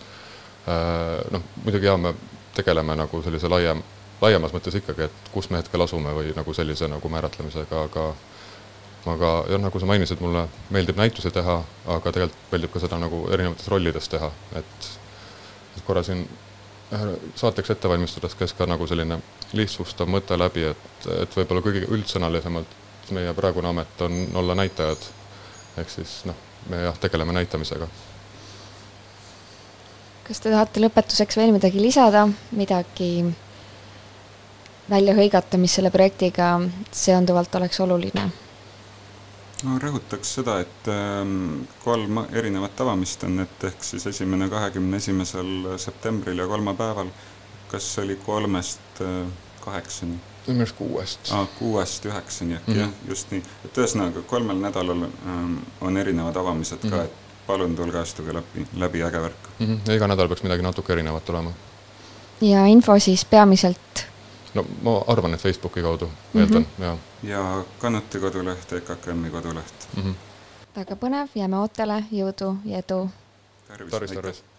[0.70, 2.14] Äh, noh, muidugi jaa, me
[2.56, 3.82] tegeleme nagu sellise laiem
[4.24, 8.08] laiemas mõttes ikkagi, et kus me hetkel asume või nagu sellise nagu määratlemisega, aga
[9.12, 11.58] aga jah, nagu sa mainisid, mulle meeldib näitusi teha,
[11.92, 14.90] aga tegelikult meeldib ka seda nagu erinevates rollides teha, et,
[15.84, 16.24] korra siin
[17.36, 19.18] saateks ette valmistades käis ka nagu selline
[19.58, 22.80] lihtsustav mõte läbi, et, et võib-olla kõige üldsõnalisemalt
[23.14, 25.10] meie praegune amet on olla näitajad.
[25.78, 26.36] ehk siis noh,
[26.70, 27.88] me jah, tegeleme näitamisega.
[30.24, 33.10] kas te tahate lõpetuseks veel midagi lisada, midagi
[34.90, 36.56] välja hõigata, mis selle projektiga
[36.92, 38.30] seonduvalt oleks oluline?
[39.64, 45.78] no rõhutaks seda, et ähm, kolm erinevat avamist on, et ehk siis esimene kahekümne esimesel
[45.80, 47.08] septembril ja kolmapäeval,
[47.72, 49.26] kas oli kolmest äh,
[49.64, 50.20] kaheksani?
[50.44, 51.48] minu meelest kuuest ah,.
[51.60, 52.82] kuuest üheksani äkki mm -hmm.
[52.82, 56.92] jah, just nii, et ühesõnaga kolmel nädalal ähm, on erinevad avamised mm -hmm.
[56.92, 57.06] ka, mhm.
[57.06, 59.66] et palun tulge astuge läbi, läbi äge värk mm.
[59.66, 59.80] -hmm.
[59.88, 61.52] ja iga nädal peaks midagi natuke erinevat olema.
[62.42, 64.06] ja info siis peamiselt
[64.54, 66.84] no ma arvan, et Facebooki kaudu, eeldan mm, -hmm.
[66.84, 66.98] jaa.
[67.24, 70.04] ja Kannuti koduleht, EKKM-i koduleht mm.
[70.04, 70.16] -hmm.
[70.76, 73.10] väga põnev, jääme ootele, jõudu ja edu!
[73.68, 74.53] tervist, tervist!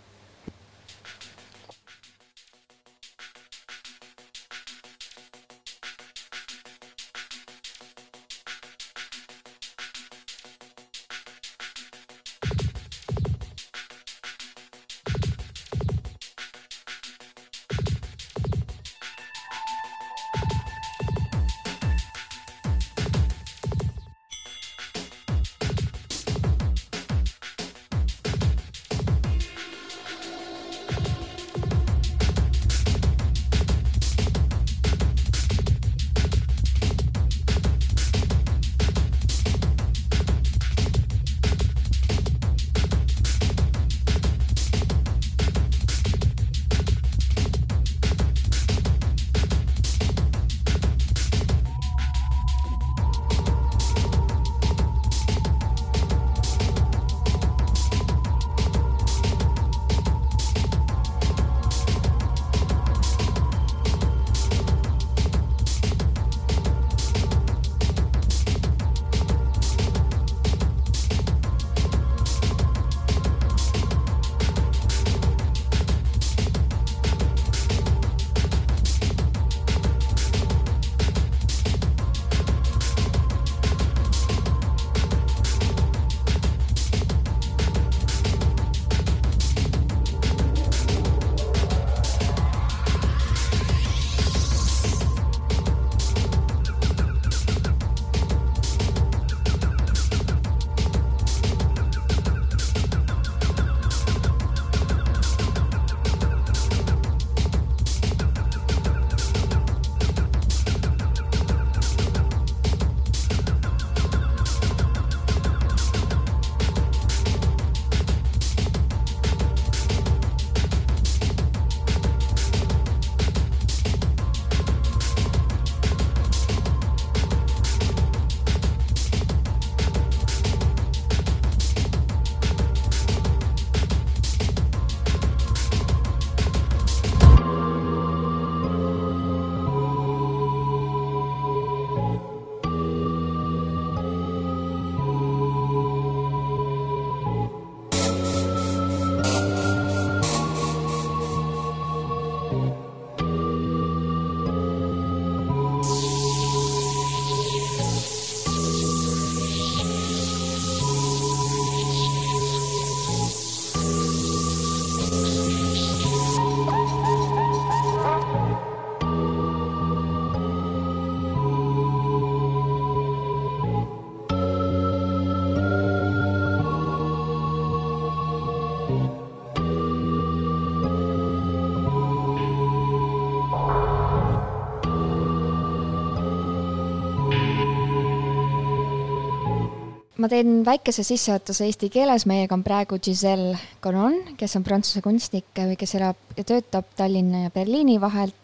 [190.24, 195.50] Ma teen väikese sissejuhatuse eesti keeles, meiega on praegu Giselle Conon, kes on prantsuse kunstnik,
[195.52, 198.40] kes elab ja töötab Tallinna ja Berliini vahelt.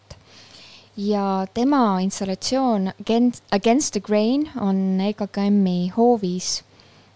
[0.97, 2.91] ja tema installatsioon
[3.51, 6.61] Against the Grain on EKKM-i hoovis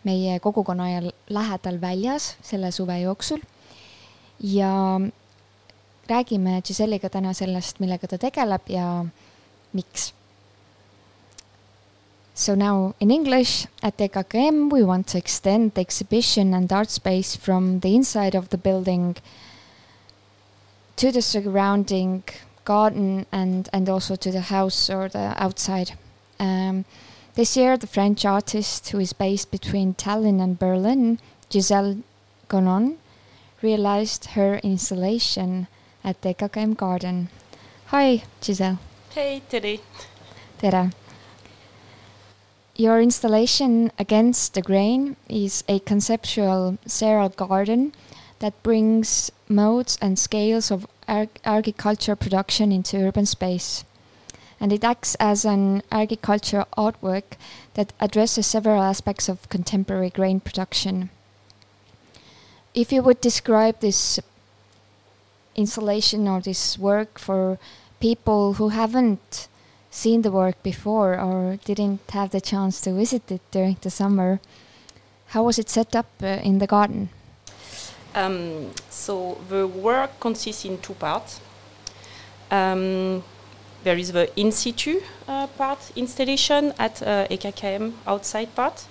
[0.03, 0.87] meie kogukonna
[1.29, 3.45] lähedal väljas selle suve jooksul.
[4.39, 4.99] ja
[6.09, 9.05] räägime Giselle'iga täna sellest, millega ta tegeleb ja
[9.73, 10.13] miks
[12.37, 17.33] So now in English, at EKKM we want to extend the exhibition and art space
[17.37, 19.15] from the inside of the building
[20.97, 22.23] to the surrounding
[22.65, 25.93] garden and, and also to the house or the outside.
[26.37, 26.83] Um,
[27.35, 31.19] this year, the French artist who is based between Tallinn and Berlin,
[31.49, 31.99] Giselle
[32.49, 32.97] Gonon,
[33.61, 35.67] realized her installation
[36.03, 37.29] at the EKKM Garden.
[37.87, 38.79] Hi, Giselle.
[39.11, 39.79] Hey, Tere.
[40.57, 40.91] Tere.
[42.77, 47.93] Your installation Against the Grain is a conceptual cereal garden
[48.39, 53.85] that brings modes and scales of ag- agriculture production into urban space.
[54.59, 57.37] And it acts as an agriculture artwork
[57.75, 61.11] that addresses several aspects of contemporary grain production.
[62.73, 64.19] If you would describe this
[65.55, 67.57] installation or this work for
[68.01, 69.47] people who haven't
[69.95, 74.39] seen the work before or didn't have the chance to visit it during the summer,
[75.27, 77.09] how was it set up uh, in the garden?
[78.13, 81.39] Um, so the work consists in two parts.
[82.51, 83.23] Um,
[83.83, 88.85] there is the in situ uh, part installation at uh, EKKM outside part,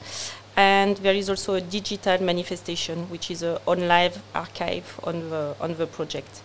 [0.56, 5.74] and there is also a digital manifestation, which is an online archive on the on
[5.76, 6.42] the project.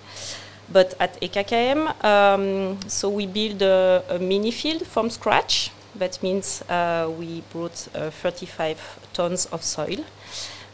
[0.72, 5.72] But at EKKM, um, so we build a, a, mini field from scratch.
[5.96, 10.06] That means uh, we brought uh, 35 tons of soil,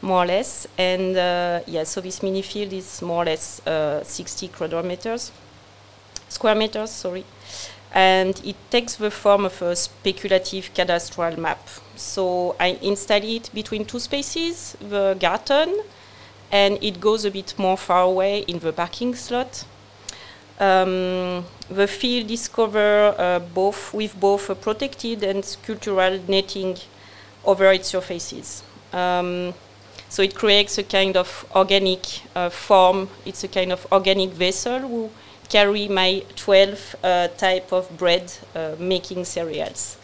[0.01, 0.67] more or less.
[0.77, 4.49] And uh, yeah, so this mini field is more or less uh, 60
[4.83, 5.31] meters,
[6.27, 7.23] square meters, sorry.
[7.93, 11.69] And it takes the form of a speculative cadastral map.
[11.95, 15.73] So I install it between two spaces, the garden,
[16.51, 19.63] and it goes a bit more far away in the parking slot
[20.59, 26.77] um, the field is covered uh, both with both a protected and sculptural netting
[27.43, 28.63] over its surfaces.
[28.93, 29.53] Um,
[30.07, 33.09] so it creates a kind of organic uh, form.
[33.25, 35.09] It's a kind of organic vessel who
[35.49, 39.97] carry my 12 uh, type of bread uh, making cereals.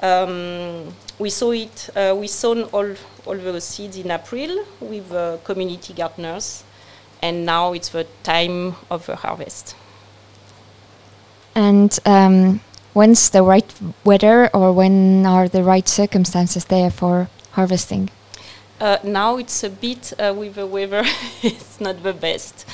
[0.00, 1.90] Um, we saw it.
[1.94, 2.94] Uh, we sown all
[3.26, 6.64] all the seeds in April with uh, community gardeners
[7.24, 9.74] and now it's the time of the harvest.
[11.54, 12.60] And um,
[12.92, 13.72] when's the right
[14.04, 18.10] weather or when are the right circumstances there for harvesting?
[18.78, 21.02] Uh, now it's a bit uh, with the weather,
[21.42, 22.66] it's not the best.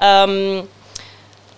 [0.00, 0.68] Um,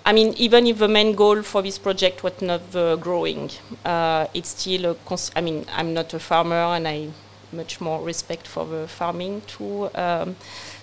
[0.05, 3.51] I mean, even if the main goal for this project was not the growing,
[3.87, 4.95] uh, it's still a.
[5.07, 7.09] Cons- I mean, I'm not a farmer, and I
[7.53, 9.89] much more respect for the farming too.
[9.95, 10.37] um,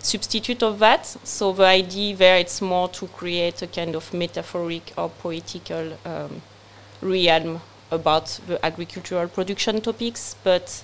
[0.06, 1.06] substitute of that.
[1.06, 6.42] So the idea there it's more to create a kind of metaphoric or poetical um,
[7.02, 10.84] realm about the agricultural production topics, but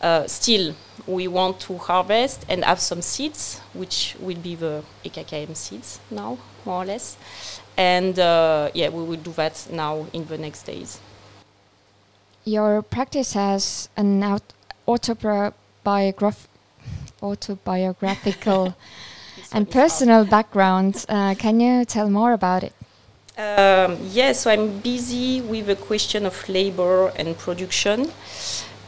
[0.00, 0.74] uh, still
[1.06, 6.38] we want to harvest and have some seeds, which will be the EKKM seeds now,
[6.64, 7.16] more or less.
[7.76, 11.00] And uh, yeah, we will do that now in the next days.
[12.44, 14.42] Your practice has an out
[14.86, 16.48] autobiograph
[17.24, 18.74] autobiographical
[19.52, 21.04] and personal background.
[21.08, 22.74] Uh, can you tell more about it?
[23.36, 28.12] Um, yes, yeah, so I'm busy with the question of labor and production.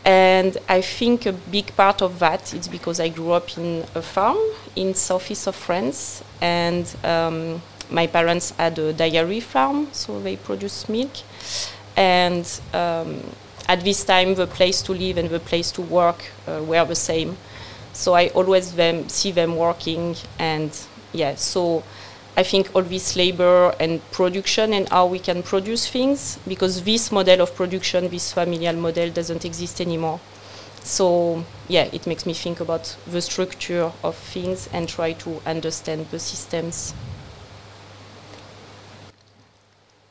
[0.04, 4.02] And I think a big part of that is because I grew up in a
[4.02, 4.38] farm
[4.76, 7.60] in southeast of France, and um,
[7.90, 11.10] my parents had a dairy farm, so they produced milk.
[11.96, 13.20] And um,
[13.68, 16.94] at this time, the place to live and the place to work uh, were the
[16.94, 17.36] same.
[17.96, 20.70] So I always them, see them working, and
[21.14, 21.82] yeah, so
[22.36, 27.10] I think all this labor and production and how we can produce things, because this
[27.10, 30.20] model of production, this familial model, doesn't exist anymore.
[30.82, 36.10] So yeah, it makes me think about the structure of things and try to understand
[36.10, 36.92] the systems.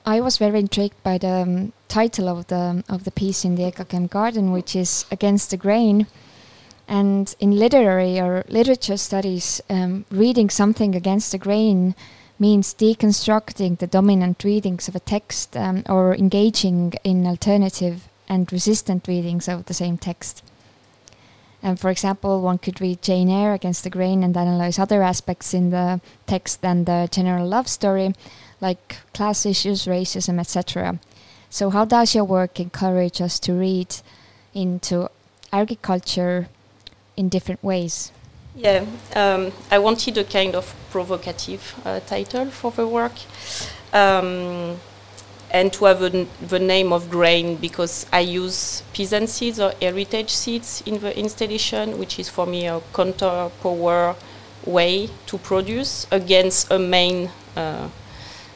[0.07, 3.71] I was very intrigued by the um, title of the of the piece in the
[3.71, 6.07] EKKM Garden, which is "Against the Grain."
[6.87, 11.95] And in literary or literature studies, um, reading something against the grain
[12.37, 19.07] means deconstructing the dominant readings of a text um, or engaging in alternative and resistant
[19.07, 20.43] readings of the same text.
[21.63, 25.53] And for example, one could read Jane Eyre against the grain and analyze other aspects
[25.53, 28.13] in the text than the general love story,
[28.61, 30.99] like class issues, racism, etc.
[31.49, 33.95] So, how does your work encourage us to read
[34.53, 35.09] into
[35.51, 36.49] agriculture
[37.17, 38.11] in different ways?
[38.55, 38.85] Yeah,
[39.15, 43.13] um, I wanted a kind of provocative uh, title for the work.
[43.93, 44.77] Um,
[45.51, 50.83] and to have the name of grain because I use peasant seeds or heritage seeds
[50.85, 54.15] in the installation, which is for me a counter power
[54.65, 57.87] way to produce against a main uh,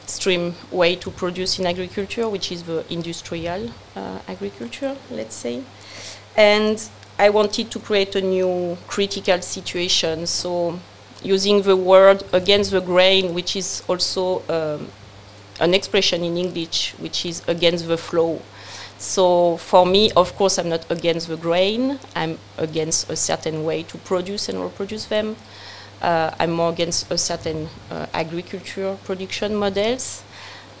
[0.06, 5.62] stream way to produce in agriculture, which is the industrial uh, agriculture, let's say.
[6.36, 6.82] And
[7.20, 10.26] I wanted to create a new critical situation.
[10.26, 10.80] So
[11.22, 14.88] using the word against the grain, which is also um,
[15.60, 18.40] an expression in English, which is against the flow.
[18.96, 21.98] So for me, of course, I'm not against the grain.
[22.16, 25.36] I'm against a certain way to produce and reproduce them.
[26.00, 30.22] Uh, I'm more against a certain uh, agriculture production models.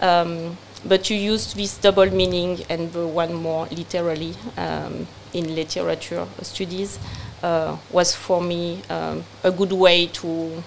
[0.00, 6.26] Um, but you use this double meaning and the one more literally um, in literature
[6.42, 6.98] studies
[7.42, 10.62] uh, was for me um, a good way to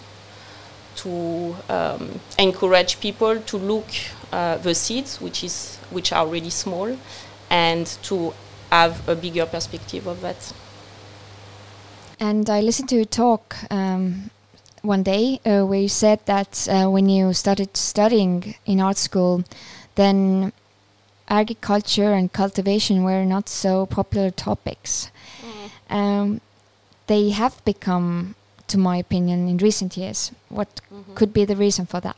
[0.96, 3.88] to um, encourage people to look
[4.32, 6.98] uh, the seeds, which is which are really small,
[7.50, 8.34] and to
[8.72, 10.54] have a bigger perspective of that.
[12.20, 14.30] And I listened to a talk um,
[14.82, 19.44] one day uh, where you said that uh, when you started studying in art school,
[19.96, 20.52] then
[21.30, 25.12] agriculture and cultivation were not so popular topics.
[25.42, 25.96] Mm.
[25.96, 26.42] Um,
[27.08, 28.36] they have become,
[28.68, 30.32] to my opinion, in recent years.
[30.50, 31.14] What mm -hmm.
[31.16, 32.16] could be the reason for that?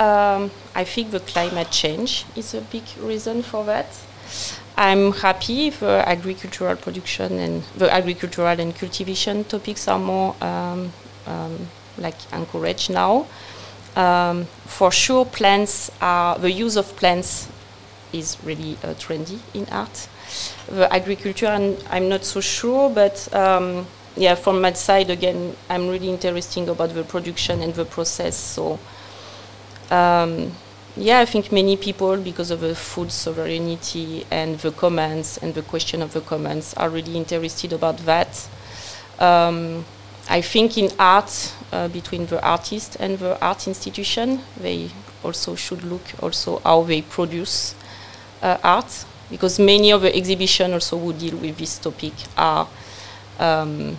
[0.00, 3.86] Um, I think the climate change is a big reason for that.
[4.76, 10.92] I'm happy the agricultural production and the agricultural and cultivation topics are more um,
[11.26, 11.66] um,
[11.96, 13.26] like encouraged now.
[13.96, 17.48] Um, for sure, plants are the use of plants
[18.12, 20.08] is really uh, trendy in art.
[20.68, 23.86] The agriculture, I'm, I'm not so sure, but um,
[24.16, 28.36] yeah, from my side again, I'm really interested about the production and the process.
[28.36, 28.78] So
[29.90, 30.52] um,
[30.96, 35.62] yeah, I think many people, because of the food sovereignty and the commons and the
[35.62, 38.48] question of the commons, are really interested about that.
[39.18, 39.84] Um,
[40.28, 44.90] I think in art, uh, between the artist and the art institution, they
[45.24, 47.74] also should look also how they produce
[48.42, 52.68] uh, art, because many of the exhibitions also who deal with this topic are
[53.38, 53.96] um,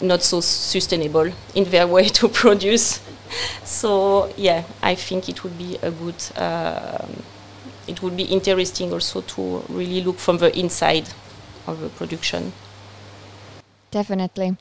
[0.00, 3.00] not so sustainable in their way to produce.
[3.62, 6.16] so yeah, I think it would be a good.
[6.36, 7.06] Uh,
[7.86, 11.08] it would be interesting also to really look from the inside
[11.66, 12.52] of the production.
[13.90, 14.56] Definitely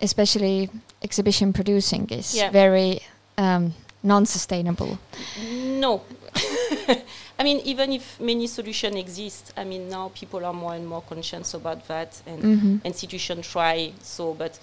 [0.00, 0.70] especially
[1.02, 2.50] exhibition producing is yeah.
[2.50, 3.00] very
[3.38, 4.98] um, non-sustainable.
[5.40, 6.02] No.
[7.38, 11.02] I mean, even if many solutions exist, I mean, now people are more and more
[11.02, 12.76] conscious about that, and mm-hmm.
[12.84, 14.32] institutions try so.
[14.32, 14.58] But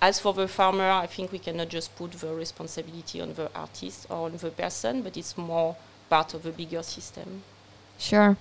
[0.00, 4.06] as for the farmer, I think we cannot just put the responsibility on the artist
[4.08, 5.76] or on the person, but it's more
[6.08, 7.42] part of a bigger system.
[7.98, 8.36] Sure.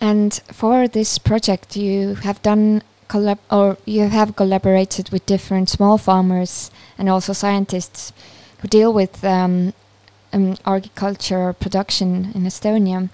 [0.00, 5.98] And for this project, you have done collab or you have collaborated with different small
[5.98, 8.12] farmers and also scientists
[8.58, 9.72] who deal with um,
[10.32, 13.08] um, agriculture production in Estonia.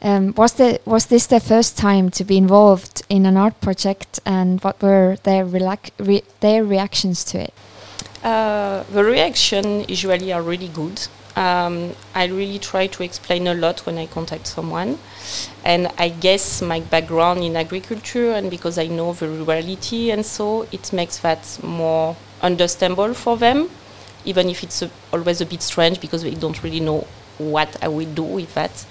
[0.00, 4.20] Um, was the was this the first time to be involved in an art project,
[4.24, 7.54] and what were their re their reactions to it?
[8.22, 11.00] Uh, the reaction usually are really good.
[11.34, 14.98] Um, I really try to explain a lot when I contact someone.
[15.64, 20.66] And I guess my background in agriculture and because I know the reality and so,
[20.72, 23.70] it makes that more understandable for them,
[24.24, 27.06] even if it's a, always a bit strange because they don't really know
[27.38, 28.84] what I will do with that.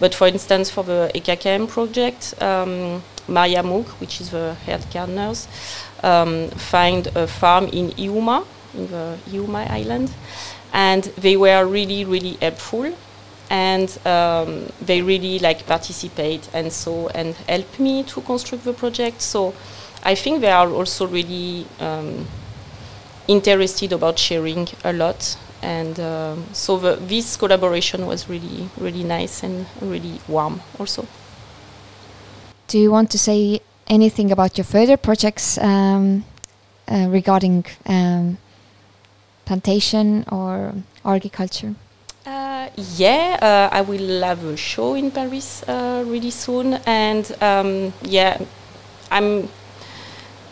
[0.00, 5.46] But for instance, for the EKKM project, um, Maria Moog, which is the head gardeners,
[6.02, 10.10] um, find a farm in Iuma, in the Iuma island
[10.72, 12.92] and they were really really helpful
[13.50, 19.20] and um, they really like participate and so and help me to construct the project.
[19.20, 19.54] So
[20.04, 22.26] i think they are also really um,
[23.28, 25.36] interested about sharing a lot.
[25.62, 31.06] And um, so the, this collaboration was really really nice and really warm also.
[32.66, 36.24] Do you want to say anything about your further projects um,
[36.88, 38.38] uh, regarding um,
[39.44, 40.74] plantation or
[41.04, 41.74] agriculture?
[42.24, 47.92] Uh, yeah, uh, I will have a show in Paris uh, really soon, and um,
[48.02, 48.38] yeah,
[49.10, 49.48] I'm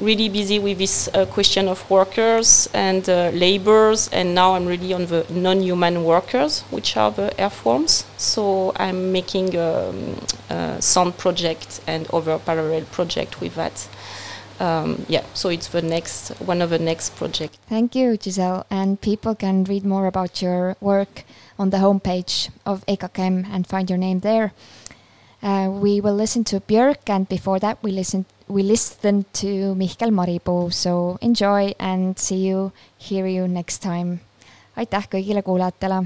[0.01, 4.93] really busy with this uh, question of workers and uh, laborers, and now I'm really
[4.93, 8.05] on the non-human workers, which are the earthworms.
[8.17, 10.17] So I'm making um,
[10.49, 13.89] a sound project and other parallel project with that
[14.61, 17.57] um, yeah, so it's the next one of the next project.
[17.67, 18.67] Thank you, Giselle.
[18.71, 21.25] And people can read more about your work
[21.61, 24.53] on the homepage of EKKM and find your name there.
[25.43, 30.11] Uh, we will listen to Björk, and before that, we listened we listened to Mihkel
[30.11, 30.73] Maripuu.
[30.73, 34.21] So enjoy and see you, hear you next time.
[34.81, 36.05] aitäh kõigile kuulajatele